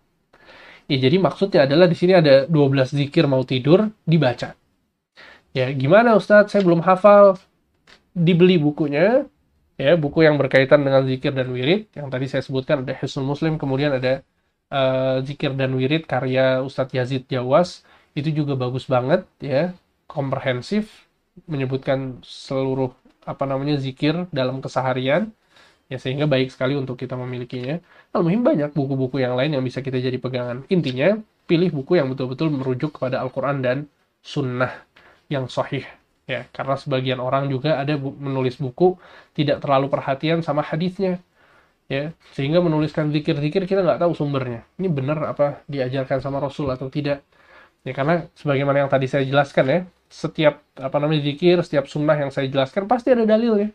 Ya, 0.89 0.97
jadi 0.97 1.21
maksudnya 1.21 1.69
adalah 1.69 1.85
di 1.85 1.97
sini 1.99 2.17
ada 2.17 2.49
12 2.49 2.97
zikir 2.97 3.29
mau 3.29 3.45
tidur 3.45 3.93
dibaca. 4.09 4.57
Ya, 5.53 5.67
gimana 5.75 6.17
Ustadz? 6.17 6.55
Saya 6.55 6.63
belum 6.65 6.81
hafal. 6.81 7.37
Dibeli 8.19 8.59
bukunya, 8.59 9.29
ya 9.79 9.95
buku 9.95 10.27
yang 10.27 10.35
berkaitan 10.37 10.83
dengan 10.83 11.07
zikir 11.07 11.31
dan 11.31 11.55
wirid 11.55 11.87
yang 11.95 12.11
tadi 12.11 12.27
saya 12.27 12.43
sebutkan 12.43 12.83
ada 12.83 12.93
Hisnul 12.99 13.31
Muslim 13.31 13.63
kemudian 13.63 13.95
ada 13.95 14.27
uh, 14.75 15.23
zikir 15.23 15.55
dan 15.55 15.71
wirid 15.79 16.05
karya 16.11 16.61
Ustadz 16.67 16.93
Yazid 16.99 17.31
Jawas 17.31 17.87
itu 18.19 18.35
juga 18.35 18.59
bagus 18.59 18.91
banget 18.91 19.23
ya 19.39 19.71
komprehensif 20.09 21.07
menyebutkan 21.47 22.19
seluruh 22.25 22.91
apa 23.23 23.45
namanya 23.45 23.77
zikir 23.79 24.27
dalam 24.33 24.59
keseharian 24.65 25.31
ya 25.93 26.01
sehingga 26.01 26.25
baik 26.25 26.51
sekali 26.51 26.75
untuk 26.75 26.97
kita 26.97 27.15
memilikinya. 27.15 27.79
Kalau 28.11 28.25
banyak 28.27 28.73
buku-buku 28.73 29.21
yang 29.21 29.37
lain 29.39 29.55
yang 29.55 29.65
bisa 29.65 29.85
kita 29.85 30.01
jadi 30.01 30.17
pegangan. 30.17 30.65
Intinya 30.73 31.21
pilih 31.49 31.71
buku 31.73 32.01
yang 32.01 32.09
betul-betul 32.13 32.49
merujuk 32.53 32.97
kepada 32.97 33.21
Al-Quran 33.25 33.61
dan 33.65 33.79
Sunnah 34.25 34.73
yang 35.29 35.49
sahih 35.49 35.85
ya 36.29 36.45
karena 36.53 36.77
sebagian 36.77 37.19
orang 37.25 37.49
juga 37.49 37.81
ada 37.81 37.97
bu 37.97 38.13
menulis 38.21 38.61
buku 38.61 39.01
tidak 39.33 39.65
terlalu 39.65 39.89
perhatian 39.89 40.45
sama 40.45 40.61
hadisnya 40.61 41.25
ya 41.89 42.13
sehingga 42.37 42.61
menuliskan 42.61 43.09
zikir-zikir 43.09 43.65
kita 43.65 43.81
nggak 43.81 44.05
tahu 44.05 44.13
sumbernya 44.13 44.69
ini 44.77 44.93
benar 44.93 45.17
apa 45.25 45.65
diajarkan 45.73 46.21
sama 46.21 46.37
Rasul 46.37 46.69
atau 46.69 46.93
tidak 46.93 47.25
ya 47.81 47.93
karena 47.97 48.29
sebagaimana 48.37 48.85
yang 48.85 48.93
tadi 48.93 49.09
saya 49.09 49.25
jelaskan 49.25 49.65
ya 49.73 49.79
setiap 50.09 50.65
apa 50.75 50.97
namanya 50.97 51.21
zikir 51.25 51.61
setiap 51.61 51.85
sunnah 51.85 52.17
yang 52.17 52.33
saya 52.33 52.49
jelaskan 52.49 52.89
pasti 52.89 53.13
ada 53.13 53.29
dalilnya. 53.29 53.71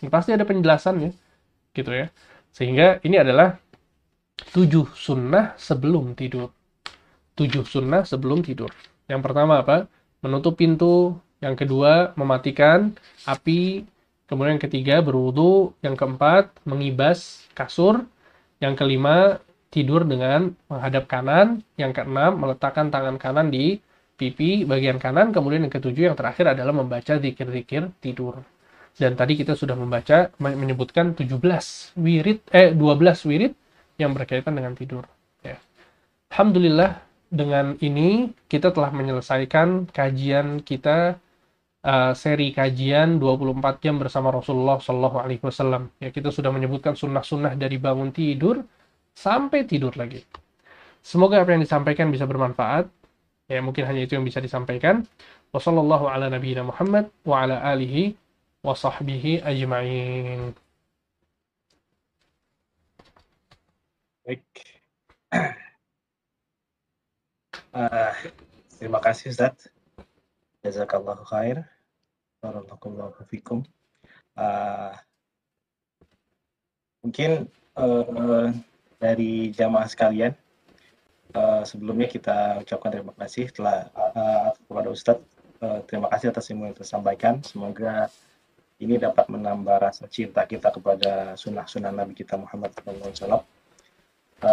Ya, 0.00 0.08
pasti 0.12 0.30
ada 0.36 0.44
penjelasannya 0.44 1.12
gitu 1.72 1.90
ya. 1.90 2.06
Sehingga 2.52 3.00
ini 3.02 3.16
adalah 3.16 3.56
tujuh 4.52 4.92
sunnah 4.92 5.56
sebelum 5.56 6.12
tidur. 6.12 6.52
Tujuh 7.32 7.64
sunnah 7.64 8.04
sebelum 8.04 8.44
tidur. 8.44 8.68
Yang 9.08 9.20
pertama 9.24 9.64
apa? 9.64 9.88
Menutup 10.20 10.60
pintu. 10.60 11.16
Yang 11.42 11.66
kedua 11.66 12.14
mematikan 12.14 12.94
api, 13.26 13.82
kemudian 14.30 14.54
yang 14.54 14.62
ketiga 14.62 14.96
berwudu, 15.02 15.74
yang 15.82 15.98
keempat 15.98 16.54
mengibas 16.62 17.50
kasur, 17.50 18.06
yang 18.62 18.78
kelima 18.78 19.42
tidur 19.74 20.06
dengan 20.06 20.54
menghadap 20.70 21.10
kanan, 21.10 21.66
yang 21.74 21.90
keenam 21.90 22.38
meletakkan 22.38 22.94
tangan 22.94 23.18
kanan 23.18 23.50
di 23.50 23.82
pipi 24.22 24.62
bagian 24.62 25.02
kanan, 25.02 25.34
kemudian 25.34 25.66
yang 25.66 25.74
ketujuh 25.74 26.14
yang 26.14 26.16
terakhir 26.18 26.54
adalah 26.54 26.70
membaca 26.70 27.18
zikir-zikir 27.18 27.90
tidur. 27.98 28.38
Dan 28.94 29.18
tadi 29.18 29.34
kita 29.34 29.58
sudah 29.58 29.74
membaca 29.74 30.30
menyebutkan 30.38 31.18
17 31.18 31.98
wirid 31.98 32.46
eh 32.54 32.70
12 32.70 33.26
wirid 33.26 33.52
yang 33.98 34.14
berkaitan 34.14 34.54
dengan 34.54 34.78
tidur 34.78 35.02
ya. 35.42 35.58
Alhamdulillah 36.30 37.02
dengan 37.32 37.74
ini 37.80 38.30
kita 38.46 38.70
telah 38.70 38.92
menyelesaikan 38.92 39.88
kajian 39.88 40.60
kita 40.60 41.16
uh, 41.82 42.12
seri 42.12 42.52
kajian 42.52 43.16
24 43.16 43.80
jam 43.80 43.96
bersama 43.96 44.28
Rasulullah 44.28 44.78
Shallallahu 44.78 45.16
Alaihi 45.18 45.42
Wasallam. 45.42 45.88
Ya 45.96 46.12
kita 46.12 46.28
sudah 46.28 46.52
menyebutkan 46.52 46.92
sunnah-sunnah 46.92 47.56
dari 47.56 47.80
bangun 47.80 48.12
tidur 48.12 48.60
sampai 49.16 49.64
tidur 49.64 49.96
lagi. 49.96 50.22
Semoga 51.02 51.42
apa 51.42 51.56
yang 51.56 51.64
disampaikan 51.64 52.12
bisa 52.12 52.28
bermanfaat. 52.28 52.86
Ya, 53.52 53.60
mungkin 53.60 53.84
hanya 53.84 54.08
itu 54.08 54.16
yang 54.16 54.24
bisa 54.24 54.40
disampaikan. 54.40 55.04
Wassallallahu 55.52 56.08
ala 56.08 56.32
nabiyina 56.32 56.64
Muhammad 56.64 57.12
wa 57.28 57.44
ala 57.44 57.60
alihi 57.60 58.16
wa 58.64 58.72
sahbihi 58.72 59.44
ajma'in. 59.44 60.56
Baik. 64.24 64.40
Uh, 67.76 68.12
terima 68.80 69.04
kasih 69.04 69.36
Ustaz. 69.36 69.68
Jazakallahu 70.64 71.20
khair. 71.28 71.68
Barakallahu 72.40 73.20
fikum. 73.28 73.60
Uh, 74.32 74.96
mungkin 77.04 77.52
uh, 77.76 78.48
dari 78.96 79.52
jamaah 79.52 79.84
sekalian 79.92 80.32
uh, 81.34 81.62
sebelumnya 81.64 82.08
kita 82.08 82.60
ucapkan 82.62 82.90
terima 82.92 83.12
kasih 83.16 83.48
telah 83.52 83.88
uh, 83.96 84.52
kepada 84.56 84.88
Ustadz. 84.88 85.24
Uh, 85.62 85.78
terima 85.86 86.10
kasih 86.10 86.34
atas 86.34 86.44
semua 86.50 86.68
yang 86.68 86.76
tersampaikan. 86.76 87.38
Semoga 87.46 88.10
ini 88.82 88.98
dapat 88.98 89.30
menambah 89.30 89.78
rasa 89.78 90.10
cinta 90.10 90.42
kita 90.42 90.74
kepada 90.74 91.38
sunnah-sunnah 91.38 91.94
Nabi 91.94 92.18
kita 92.18 92.34
Muhammad 92.34 92.74
SAW 92.74 93.46